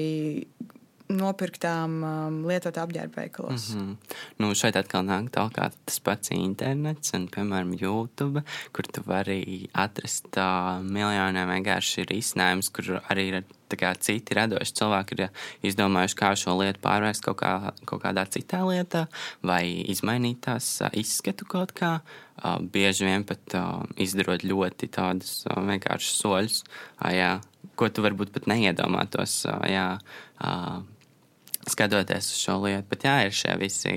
[1.09, 3.71] nopirktām um, lietotā apģērba veikalos.
[3.73, 4.17] Mm -hmm.
[4.39, 8.43] nu, šeit atkal nāk tālāk tas pats internets, un, piemēram, YouTube,
[8.73, 13.45] kur tu vari atrast uh, miljoniem vienkārši risinājumus, kur arī ir
[13.77, 15.29] kā, citi radoši cilvēki ir
[15.63, 19.07] izdomājuši, kā šo lietu pārvērst kaut, kā, kaut kādā citā lietā,
[19.43, 22.01] vai izmainīt tās uh, izskatu kaut kā.
[22.39, 26.65] Uh, bieži vien pat uh, izdarot ļoti tādus uh, vienkāršus soļus,
[27.03, 27.41] uh, jā,
[27.75, 29.45] ko tu varbūt pat neiedomātos.
[29.49, 29.99] Uh, jā,
[30.45, 30.83] uh,
[31.73, 32.87] skatoties uz šo lietu.
[32.91, 33.95] Bet jā, ir šie visi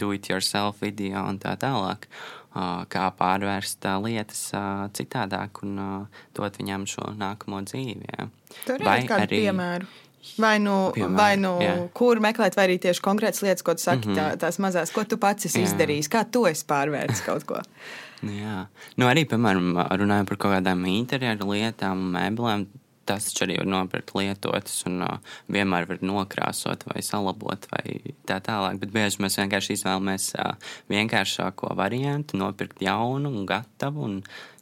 [0.00, 2.08] do-it-yourself video un tā tālāk.
[2.54, 4.46] Kā pārvērst lietas
[4.94, 6.06] citādāk un
[6.36, 8.12] dot viņam šo nākamo dzīvi.
[8.12, 8.28] Jā.
[8.68, 9.40] Tur ir kādi arī...
[9.42, 9.92] piemēri.
[10.40, 11.50] Vai nu, Piemēr, vai nu
[11.94, 14.18] kur meklēt, vai arī tieši konkrētas lietas, ko tu saki, mm -hmm.
[14.18, 15.68] tā, tās mazās, ko tu pats esi jā.
[15.68, 17.60] izdarījis, kā tu esi pārvērtis kaut ko.
[18.22, 18.66] Nu jā,
[18.96, 22.66] nu arī, piemēram, runājot par kaut kādām interjeru lietām, mēbelēm,
[23.08, 28.40] tas taču arī var nopirkt lietotas un uh, vienmēr var nokrāsot vai salabot vai tā
[28.44, 28.80] tālāk.
[28.82, 30.54] Bet bieži mēs vienkārši izvēlamies uh,
[30.92, 34.08] vienkāršāko variantu, nopirkt jaunu un gatavu.
[34.08, 34.18] Un,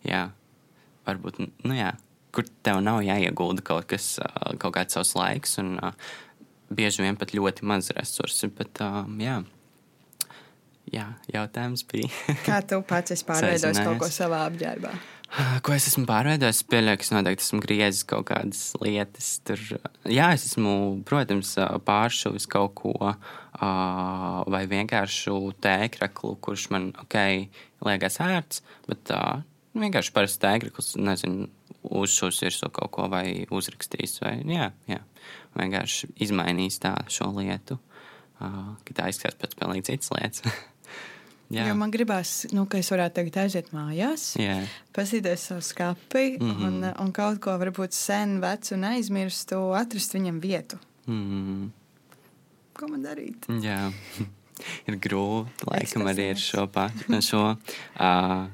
[0.07, 0.26] jā,
[1.09, 1.95] varbūt, nu jā,
[2.32, 5.97] kur tev nav jāiegulda kaut kas, uh, kaut kāds savs laiks un uh,
[6.72, 8.51] bieži vien pat ļoti maz resursi.
[8.53, 9.43] Bet, uh, jā.
[10.93, 12.11] Jā, jautājums bija.
[12.45, 14.90] Kā tu pats esi pārveidojis kaut ko savā apģērbā?
[15.33, 16.59] Ko es esmu pārveidojis?
[16.61, 19.28] Es pieļauju, ka es noteikti esmu griezis kaut kādas lietas.
[19.49, 19.61] Tur,
[20.05, 20.74] jā, es esmu,
[21.09, 21.55] protams,
[21.87, 22.93] pāršuvis kaut ko,
[24.53, 25.33] vai vienkārši
[25.64, 27.16] tēkraklu, kurš man, ok,
[27.89, 28.61] liekas ērts,
[28.91, 29.14] bet
[29.78, 31.49] vienkārši parasts tēkrakls, nezinu,
[31.83, 35.01] uzšūs virsū kaut ko vai uzrakstījis, vai jā, jā.
[35.57, 37.80] vienkārši izmainījis tā šo lietu,
[38.39, 40.45] ka tā izskatās pēc pilnīgi citas lietas.
[41.53, 41.66] Jā.
[41.68, 44.64] Jo man gribās, nu, ka es varētu tagad aiziet mājās, yeah.
[44.96, 46.64] paskatīties savu skati mm -hmm.
[46.68, 50.78] un, un kaut ko varbūt sen, vecu un aizmirstu, atrast viņam vietu.
[51.07, 51.70] Mm -hmm.
[52.72, 53.46] Ko man darīt?
[53.62, 53.92] Jā,
[54.88, 57.20] ir grūti, laikam arī ar šo pašu.
[57.20, 57.57] Šo,
[58.00, 58.46] uh,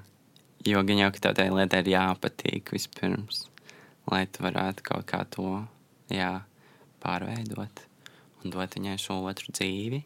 [0.66, 3.46] jo gan jau, tai lietai ir jāpatīk vispirms,
[4.10, 5.66] lai tu varētu kaut kā to
[6.10, 6.40] jā,
[7.00, 7.88] pārveidot
[8.44, 10.02] un dot viņai šo otru dzīvi.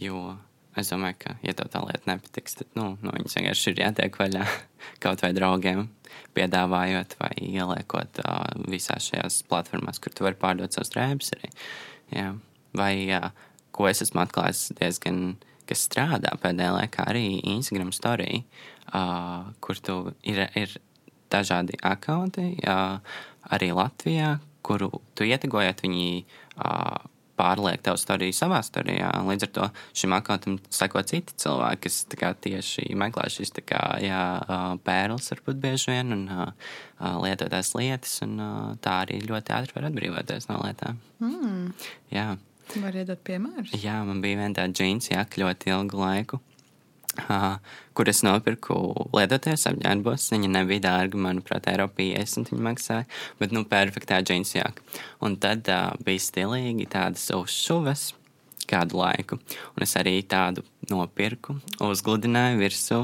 [0.00, 0.36] Jo
[0.78, 4.18] Es domāju, ka, ja tev tā lieta nepatiks, tad nu, nu, viņas vienkārši ir jātiek
[4.20, 4.44] vaļā
[5.02, 5.88] kaut vai draugiem,
[6.36, 11.50] piedāvājot vai ieliekot uh, visās šajās platformās, kur tu vari pārdot savus drēbes arī.
[12.14, 12.28] Jā.
[12.78, 13.32] Vai uh,
[13.74, 15.34] ko es esmu atklājis diezgan,
[15.66, 18.44] kas strādā pēdējā laikā, arī Instagram story,
[18.94, 20.78] uh, kur tu ir, ir
[21.34, 23.00] dažādi akkaunti, uh,
[23.50, 26.12] arī Latvijā, kuru tu ietegojot viņi.
[26.60, 27.00] Uh,
[27.40, 29.08] pārliek tavu storiju savā storijā.
[29.26, 34.20] Līdz ar to šim akontam seko citi cilvēki, kas kā, tieši meklē šīs kā, jā,
[34.84, 36.28] pērles, varbūt bieži vien, un
[37.24, 38.36] lietotās lietas, un
[38.84, 41.00] tā arī ļoti ātri var atbrīvoties no lietām.
[41.24, 41.72] Mm.
[42.12, 42.28] Jā.
[42.70, 43.72] Var iedot piemērus?
[43.82, 46.38] Jā, man bija viena tāda džins jaka ļoti ilgu laiku
[47.28, 47.58] uh,
[47.96, 48.76] kur es nopirku
[49.16, 50.28] lietoties apģērbos.
[50.34, 53.08] Viņa nebija dārga, manuprāt, Eiropā 50 viņa maksāja,
[53.42, 54.84] bet, nu, perfektā džins jāka.
[55.24, 58.10] Un tad uh, bija stilīgi tādas uzšuves
[58.70, 59.40] kādu laiku.
[59.74, 63.00] Un es arī tādu nopirku, uzgludināju virsū.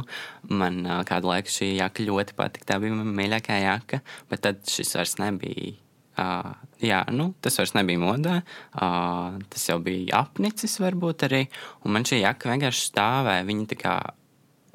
[0.50, 2.72] Man uh, kādu laiku šī jaka ļoti patika.
[2.72, 5.74] Tā bija mana mīļākā jaka, bet tad šis vairs nebija
[6.16, 8.36] Uh, jā, nu, tas vairs nebija modā.
[8.74, 11.46] Uh, tas jau bija apnicis, varbūt arī.
[11.84, 13.48] Un man šī jaka vienkārši stāvēja.
[13.48, 13.96] Viņa tā kā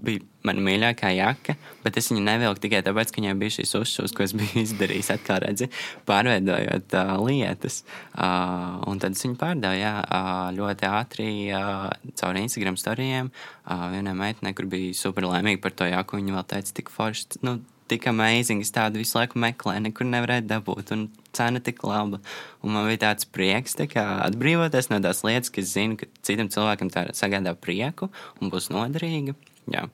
[0.01, 4.15] bija mana mīļākā jaka, bet es viņu nevilku tikai tāpēc, ka viņai bija šīs uzšūs,
[4.17, 5.67] ko es biju izdarījis, atkal redzi,
[6.09, 7.81] pārveidojot uh, lietas.
[8.15, 13.29] Uh, un tad es viņu pārdevu jā, uh, ļoti ātri uh, caur Instagram storijiem.
[13.61, 17.43] Uh, vienai meitenei, kur bija super laimīga par to jaku, viņa vēl teica, tik forši.
[17.45, 17.59] Nu,
[17.91, 22.21] tik amazing, es tādu visu laiku meklēju, nekur nevarēju dabūt, un cena tik laba.
[22.61, 26.09] Un man bija tāds prieks, tā kā atbrīvoties no tās lietas, ka es zinu, ka
[26.25, 28.11] citam cilvēkam tā sagādā prieku
[28.41, 29.37] un būs noderīga.
[29.71, 29.87] Jā.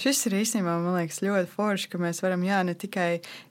[0.00, 3.08] Šis ir īstenībā liekas, ļoti forši, ka mēs varam jā, ne tikai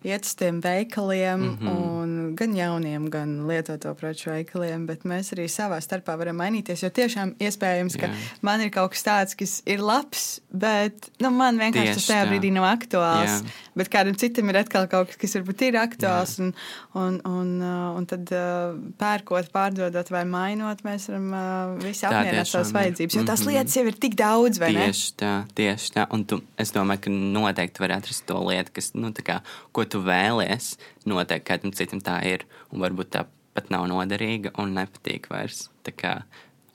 [0.07, 2.33] iet uz tiem veikaliem, mm -hmm.
[2.39, 6.83] gan jauniem, gan lietoto preču veikaliem, bet mēs arī savā starpā varam mainīties.
[6.83, 8.15] Jo tiešām iespējams, ka jā.
[8.41, 12.51] man ir kaut kas tāds, kas ir labs, bet nu, man vienkārši tas tajā brīdī
[12.51, 13.43] nav aktuāls.
[13.45, 13.57] Jā.
[13.75, 16.39] Bet kādam citam ir atkal kaut kas, kas varbūt ir aktuāls.
[16.39, 16.53] Un,
[16.93, 22.49] un, un, uh, un tad uh, pērkot, pārdodot vai mainot, mēs varam uh, visi apmierināt
[22.49, 23.15] savas vajadzības.
[23.15, 23.53] Jo tās -hmm.
[23.53, 24.91] lietas jau ir tik daudz, vai tieši ne?
[24.91, 26.07] Tieši tā, tieši tā.
[26.11, 29.39] Un tu es domāju, ka noteikti var atrast to lietu, kas, nu, kā,
[29.75, 30.75] ko tu vēlies.
[31.09, 33.25] Noteikti kādam citam tā ir, un varbūt tā
[33.57, 35.67] pat nav noderīga un nepatīk vairs.
[35.83, 36.13] Tā kā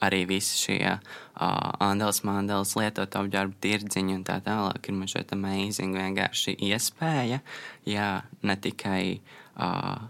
[0.04, 1.00] arī visi šie uh,
[1.82, 7.40] andels, mandels, lietot apģērbu tirdziņi un tā tālāk ir man šeit amazing vienkārši iespēja,
[7.88, 8.10] jā,
[8.44, 10.04] ne tikai uh,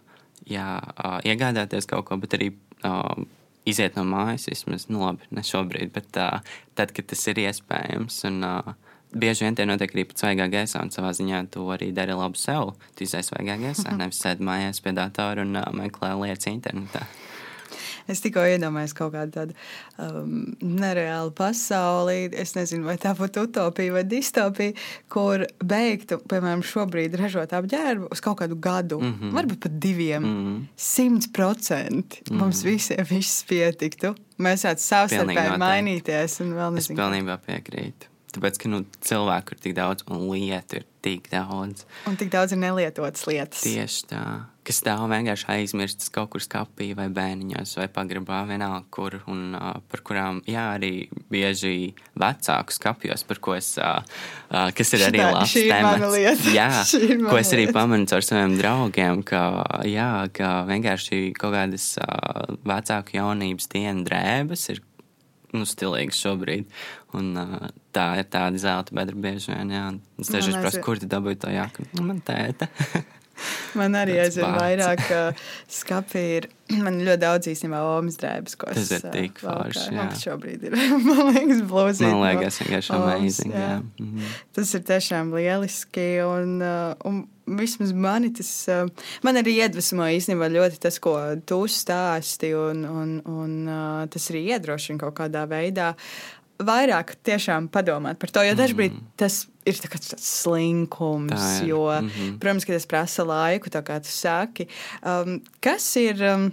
[0.50, 2.50] jā, uh, iegādāties kaut ko, bet arī
[2.82, 3.22] uh,
[3.68, 6.40] iziet no mājas vismaz, nu labi, ne šobrīd, bet uh,
[6.78, 8.74] tad, kad tas ir iespējams un uh,
[9.14, 12.40] bieži vien tie notiek arī pat svaigā gaisā, un savā ziņā tu arī dari labu
[12.40, 12.74] sev.
[12.94, 14.00] Tu izai svaigā gaisā, mhm.
[14.02, 17.06] nevis sēdi mājās pie datora un uh, meklē lietas internetā.
[18.10, 19.54] Es tikko iedomājos kaut kādu tādu
[20.02, 22.28] um, nereālu pasauli.
[22.36, 24.74] Es nezinu, vai tā būtu utopija vai distopija,
[25.12, 29.34] kur beigtu, piemēram, šobrīd ražot apģērbu uz kaut kādu gadu, mm -hmm.
[29.38, 30.24] varbūt pat diviem.
[30.76, 31.32] Simt mm -hmm.
[31.32, 32.40] procenti mm -hmm.
[32.40, 34.14] mums visiem viss pietiktu.
[34.38, 37.00] Mēs varētu savstarpēji mainīties un vēl nezinu.
[37.00, 38.13] Es pilnībā piekrītu.
[38.34, 41.84] Tāpēc, ka nu, cilvēku ir tik daudz un lietu ir tik daudz.
[42.08, 43.62] Un tik daudz ir nelietotas lietas.
[43.62, 44.24] Tieši tā.
[44.64, 49.18] Kas stāv vienkārši aizmirstas kaut kur skapī vai bērniņos vai pagrabā vienalga kur.
[49.30, 54.00] Un uh, par kurām, jā, arī bieži vecāku skapjos, par ko es, uh,
[54.48, 56.48] uh, kas ir arī Šitā, labs temats.
[56.56, 56.70] Jā,
[57.28, 59.44] ko es arī pamanu ar saviem draugiem, ka,
[59.84, 64.80] jā, ka vienkārši kaut kādas uh, vecāku jaunības dienu drēbes ir
[65.54, 66.70] nu, stilīgs šobrīd.
[67.16, 69.74] Un, uh, tā ir tāda zelta bedra bieži vien.
[69.74, 69.88] Jā.
[70.20, 71.86] Es tieši prasu, kur tu dabūji to jāku.
[71.94, 72.70] Nu, man tēta.
[73.78, 75.02] Man arī aizvien vairāk
[75.70, 76.48] skati ir.
[76.84, 78.90] Man ļoti daudz īstenībā omas drēbes, ko es.
[78.94, 79.84] Ir tik forši.
[79.94, 80.76] Jā, tas šobrīd ir.
[81.04, 82.08] man liekas, blūzīt.
[82.08, 83.54] Man liekas, vienkārši amazing.
[83.54, 83.64] Jā.
[83.68, 83.78] Jā.
[83.82, 84.36] Mm -hmm.
[84.56, 86.06] Tas ir tiešām lieliski.
[86.24, 86.62] Un,
[87.04, 88.68] un vismaz mani tas,
[89.22, 92.54] man arī iedvesmoja īstenībā ļoti tas, ko tu stāsti.
[92.54, 95.94] Un, un, un tas arī iedrošina kaut kādā veidā
[96.62, 99.10] vairāk tiešām padomāt par to, jo dažkārt mm.
[99.18, 101.68] tas ir tā tāds slinkums, tā ir.
[101.68, 102.38] jo, mm -hmm.
[102.38, 104.68] protams, tas prasa laiku, kā tu saki.
[105.02, 106.22] Um, kas ir.
[106.22, 106.52] Um,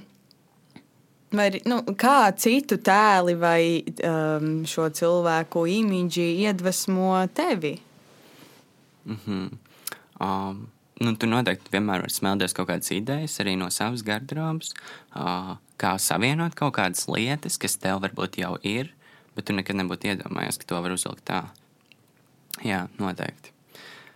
[1.32, 7.80] Vai, nu, kā citu tēli vai um, šo cilvēku imīģi iedvesmo tevi?
[9.06, 9.50] Mm -hmm.
[10.20, 10.68] um,
[11.00, 14.74] nu, tu noteikti vienmēr vari smelties kaut kādas idejas arī no savas garderobas,
[15.16, 18.94] uh, kā savienot kaut kādas lietas, kas tev varbūt jau ir,
[19.36, 21.42] bet tu nekad nebūtu iedomājies, ka to var uzvilkt tā.
[22.66, 23.54] Jā, noteikti.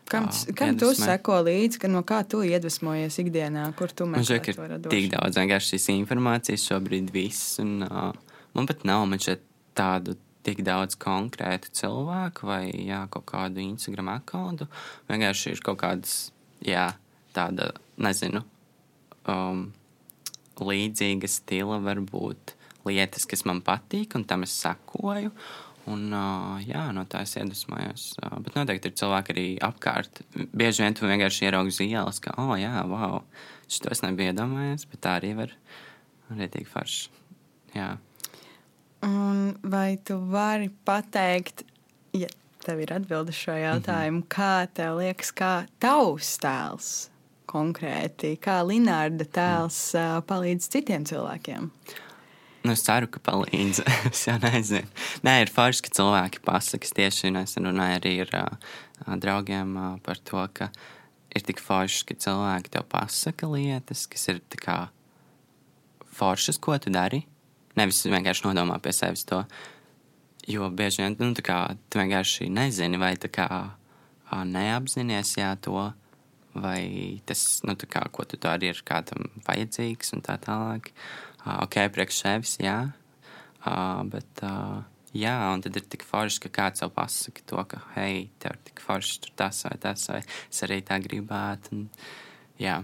[0.06, 4.68] Kam, uh, kam tu seko līdzi, no kā tu iedvesmojies ikdienā, kur tu meklē to
[4.70, 4.92] radošu?
[4.94, 8.12] Tik daudz vienkārši šīs informācijas šobrīd viss, un uh,
[8.54, 9.42] man pat nav, man šeit
[9.78, 10.14] tādu
[10.46, 14.70] tik daudz konkrētu cilvēku vai jā, kaut kādu Instagram akkontu.
[15.10, 16.20] Vienkārši ir kaut kādas,
[16.62, 16.92] jā,
[17.34, 18.44] tāda, nezinu,
[19.32, 19.68] um,
[20.62, 22.54] līdzīga stila varbūt
[22.86, 25.34] lietas, kas man patīk, un tam es sekoju.
[25.86, 28.08] Un, uh, jā, no tā es iedvesmojos.
[28.18, 30.24] Uh, bet noteikti ir cilvēki arī apkārt.
[30.34, 33.20] Bieži vien tu vienkārši ieraugi uz ielas, ka, oh, jā, wow,
[33.70, 35.54] šito es nebiju iedomājies, bet tā arī var
[36.34, 37.12] arī tik forši.
[37.76, 37.92] Jā.
[39.06, 41.62] Un vai tu vari pateikt,
[42.18, 42.32] ja
[42.66, 44.32] tev ir atbilde šo jautājumu, mm -hmm.
[44.34, 47.10] kā tev liekas, kā tavs tēls
[47.46, 50.26] konkrēti, kā Linārda tēls mm.
[50.26, 51.70] palīdz citiem cilvēkiem?
[51.70, 52.05] Uh,
[52.66, 53.84] Nu, es ceru, ka palīdz.
[54.10, 54.90] es jau nezinu.
[55.26, 56.90] Nē, ir forši, ka cilvēki pasakā.
[56.98, 58.72] Tieši nesen runāju arī ar uh,
[59.22, 60.72] draugiem uh, par to, ka
[61.36, 64.80] ir tik forši, ka cilvēki tev pasaka lietas, kas ir kā
[66.18, 67.22] foršas, ko tu dari.
[67.78, 69.44] Nevis vienkārši nodomā pie sevis to.
[70.50, 71.60] Jo bieži vien nu, kā,
[71.90, 75.92] tu vienkārši nezini, vai tā kā uh, neapzinājies jā, to,
[76.58, 76.82] vai
[77.30, 80.90] tas, nu, kā, ko tu dari, ir kādam vajadzīgs un tā tālāk.
[80.90, 82.80] Uh, ok, priekš sevis, jā.
[83.66, 84.82] Uh, bet, uh,
[85.18, 88.64] jā, un tad ir tik forši, ka kāds tev pasaka to, ka, hei, tev ir
[88.70, 91.78] tik forši tur tas vai tas, vai es arī tā gribētu.
[91.78, 91.88] Un,
[92.62, 92.82] jā.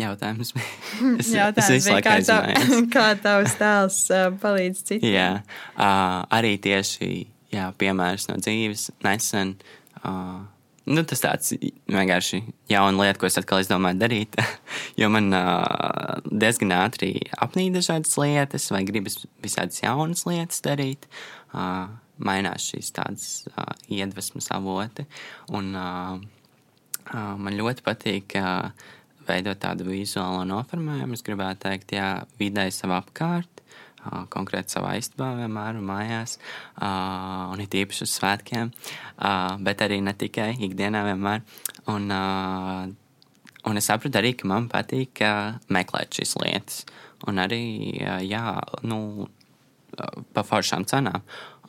[0.00, 0.70] Jautājums bija.
[1.20, 2.48] Es, Jautājums es bija, kā, tav,
[2.94, 5.12] kā tavs tēls uh, palīdz citiem?
[5.12, 5.28] Jā,
[5.74, 7.10] uh, arī tieši
[7.52, 9.56] jā, piemērs no dzīves nesen.
[10.00, 10.46] Uh,
[10.88, 11.54] nu, tas tāds
[11.90, 14.38] vienkārši jauna lieta, ko es atkal izdomāju darīt.
[15.00, 21.08] jo man uh, diezgan ātri apnīk dažādas lietas, vai gribas visādas jaunas lietas darīt.
[21.50, 25.06] Uh, mainās šīs tādas uh, iedvesmas avoti.
[25.56, 28.70] Un, uh, uh, man ļoti patīk uh,
[29.28, 31.16] veidot tādu vizuālo noformējumu.
[31.16, 33.59] Es gribētu teikt, jā, vidē sev apkārt.
[34.32, 36.38] Konkrēti savā istabā, vienmēr un mājās,
[36.80, 41.44] uh, un it īpaši uz svētkiem, uh, bet arī ne tikai ikdienā, vienmēr.
[41.92, 42.88] Un, uh,
[43.68, 46.82] un es sapratu arī, ka man patīk uh, meklēt šīs lietas,
[47.28, 47.62] un arī,
[48.00, 48.56] uh, jā,
[48.88, 51.20] nu, uh, pa foršām cenām.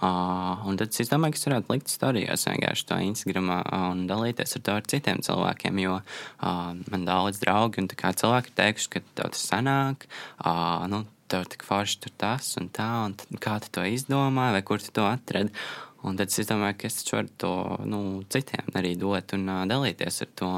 [0.02, 4.56] Uh, un tad es domāju, ka es varētu likt storijos vienkārši to Instagram un dalīties
[4.58, 5.78] ar to ar citiem cilvēkiem.
[5.84, 10.08] Jo uh, man daudz draugi un cilvēki ir teikuši, ka tev tas sanāk.
[10.40, 14.66] Uh, nu, Tev tik forši tur tas un tā, un kā tu to izdomāji, vai
[14.68, 15.54] kur tu to atradi.
[16.02, 17.52] Un tad es domāju, ka es varu to
[17.86, 18.00] nu,
[18.34, 20.50] citiem arī dot un uh, dalīties ar to,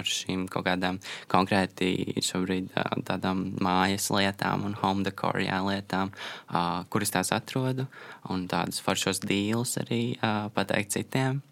[0.00, 0.96] ar šīm kaut kādām
[1.28, 1.90] konkrēti
[2.24, 6.14] šobrīd uh, tādām mājas lietām un home decor jā, lietām,
[6.48, 7.84] uh, kuras tās atrodu,
[8.32, 11.42] un tādus foršos dīlus arī uh, pateikt citiem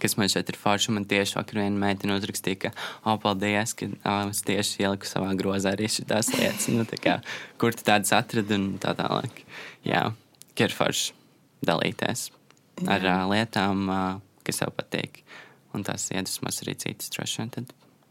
[0.00, 0.94] kas man šeit ir forši.
[0.94, 2.72] Man tieši vakar viena meitene uzrakstīja, ka,
[3.04, 6.68] oh, paldies, ka oh, es tieši ieliku savā grozā arī šīs lietas.
[6.72, 7.18] Nu, kā,
[7.60, 9.42] kur tu tādas atradi un tā tālāk.
[9.86, 10.08] Jā,
[10.58, 11.14] ir forši
[11.66, 12.28] dalīties
[12.86, 14.06] ar uh, lietām, uh,
[14.46, 15.22] kas tev patīk.
[15.76, 17.68] Un tās iedvesmas arī citas droši vien.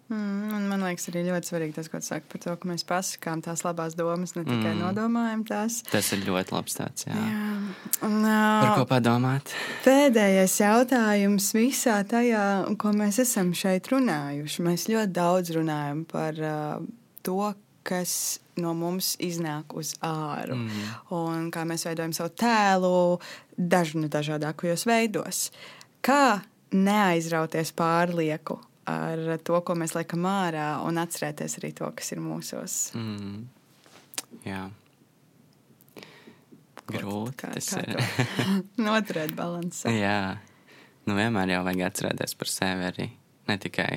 [0.07, 3.41] Mm, man liekas, arī ļoti svarīgi tas, ko tu saki par to, ka mēs pasakām
[3.43, 4.79] tās labās domas, ne tikai mm.
[4.85, 5.81] nodomājam tās.
[5.89, 7.15] Tas ir ļoti labs tāds, jā.
[7.17, 7.49] jā.
[8.07, 9.51] Un, par ko padomāt?
[9.83, 12.45] Pēdējais jautājums visā tajā,
[12.79, 14.63] ko mēs esam šeit runājuši.
[14.69, 16.85] Mēs ļoti daudz runājam par uh,
[17.27, 17.51] to,
[17.87, 18.13] kas
[18.63, 20.55] no mums iznāk uz āru.
[20.55, 20.87] Mm.
[21.19, 22.93] Un kā mēs veidojam savu tēlu
[23.57, 25.43] dažnu dažādākajos veidos.
[25.99, 26.39] Kā
[26.71, 32.77] neaizrauties pārlieku ar to, ko mēs liekam ārā, un atcerēties arī to, kas ir mūsos.
[32.97, 33.45] Mm.
[34.47, 34.65] Jā.
[36.88, 38.03] Grūti kā, tas kā ir.
[38.88, 39.91] Noturēt balansu.
[39.91, 40.38] Jā,
[41.07, 43.09] nu vienmēr jau vajag atcerēties par sevi arī.
[43.47, 43.91] Ne tikai,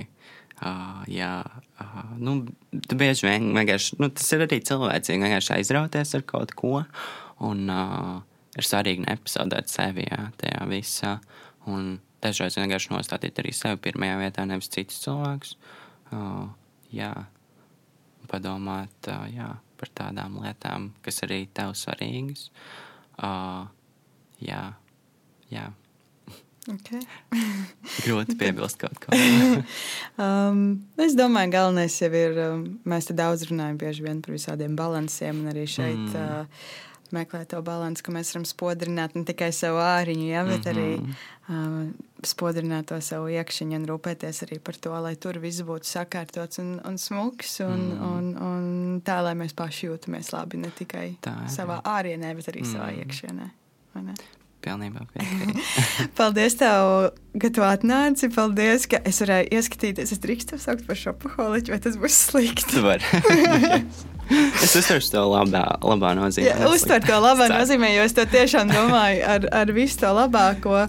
[0.63, 1.33] uh, jā,
[1.83, 2.41] uh, nu,
[2.87, 6.83] tu bieži vien vienkārši, nu, tas ir arī cilvēcīgi, vienkārši aizrauties ar kaut ko,
[7.47, 8.19] un uh,
[8.59, 11.17] ir svarīgi nepazaudēt sevi, jā, tajā visā.
[11.71, 15.57] Un, dažreiz vienkārši nostādīt arī sevi pirmajā vietā, nevis citus cilvēkus.
[16.11, 16.49] Uh,
[16.95, 17.13] jā,
[18.31, 19.51] padomāt uh, jā,
[19.81, 22.49] par tādām lietām, kas arī tev svarīgas.
[23.21, 23.69] Uh,
[24.43, 24.65] jā,
[25.53, 25.71] jā.
[26.69, 27.01] Okay.
[28.05, 29.17] Grūti piebilst kaut ko.
[30.25, 30.61] um,
[31.01, 35.65] es domāju, galvenais jau ir, um, mēs te daudz runājam par visādiem balansiem, un arī
[35.71, 36.21] šeit mm.
[36.21, 40.73] uh, meklēt to balansu, ka mēs varam spodrināt ne tikai savu āriņu, ja, bet mm
[40.73, 40.79] -hmm.
[40.79, 40.91] arī
[41.49, 41.95] um,
[42.27, 46.81] spodrināt to savu iekšķiņu un rūpēties arī par to, lai tur viss būtu sakārtots un,
[46.85, 48.11] un smuks, un, mm.
[48.11, 52.61] un, un tā, lai mēs paši jūtamies labi ne tikai tā, savā ārienē, bet arī
[52.61, 52.73] mm.
[52.73, 53.51] savā iekšienē.
[54.61, 55.65] Pilnībā piekrītu.
[56.19, 58.29] Paldies, tev, ka tu atnāci.
[58.35, 60.13] Paldies, ka es varēju ieskatīties.
[60.13, 62.69] Es drīkstu saukt par šopaholiķu, vai tas būs slikti?
[62.75, 63.05] Tu vari.
[64.65, 66.53] Es uztveru to labā, labā nozīmē.
[66.53, 70.85] Jā, uztver to labā nozīmē, jo es to tiešām domāju ar, ar visu to labāko.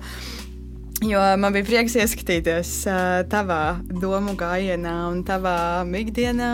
[1.01, 6.51] Jo man bija prieks ieskatīties uh, tavā domu gājienā un tavā ikdienā.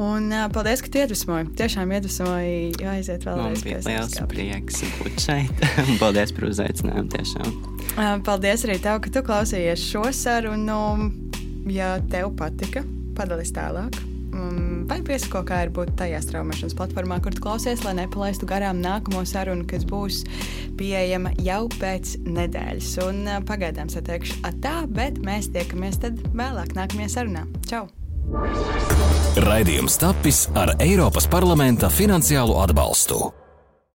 [0.00, 1.48] Un, uh, paldies, ka iedvesmoji.
[1.56, 3.64] Tiešām iedvesmoji aiziet vēlreiz.
[3.64, 5.64] Man bija liels prieks būt šeit.
[6.02, 7.56] paldies par uzaicinājumu tiešām.
[7.94, 10.84] Uh, paldies arī tev, ka tu klausījies šo sarunu.
[11.72, 12.84] Ja tev patika,
[13.16, 14.09] padalies tālāk
[14.90, 19.66] vai piesako, kā ir būt tajā straumēšanas platformā, kur klausies, lai nepalaistu garām nākamo sarunu,
[19.70, 20.22] kas būs
[20.80, 22.92] pieejama jau pēc nedēļas.
[23.06, 27.46] Un pagaidām sateikšu atā, bet mēs tiekamies tad vēlāk nākamajā sarunā.
[27.70, 27.86] Čau!
[29.40, 33.39] Raidījums tapis ar Eiropas parlamenta finansiālu atbalstu.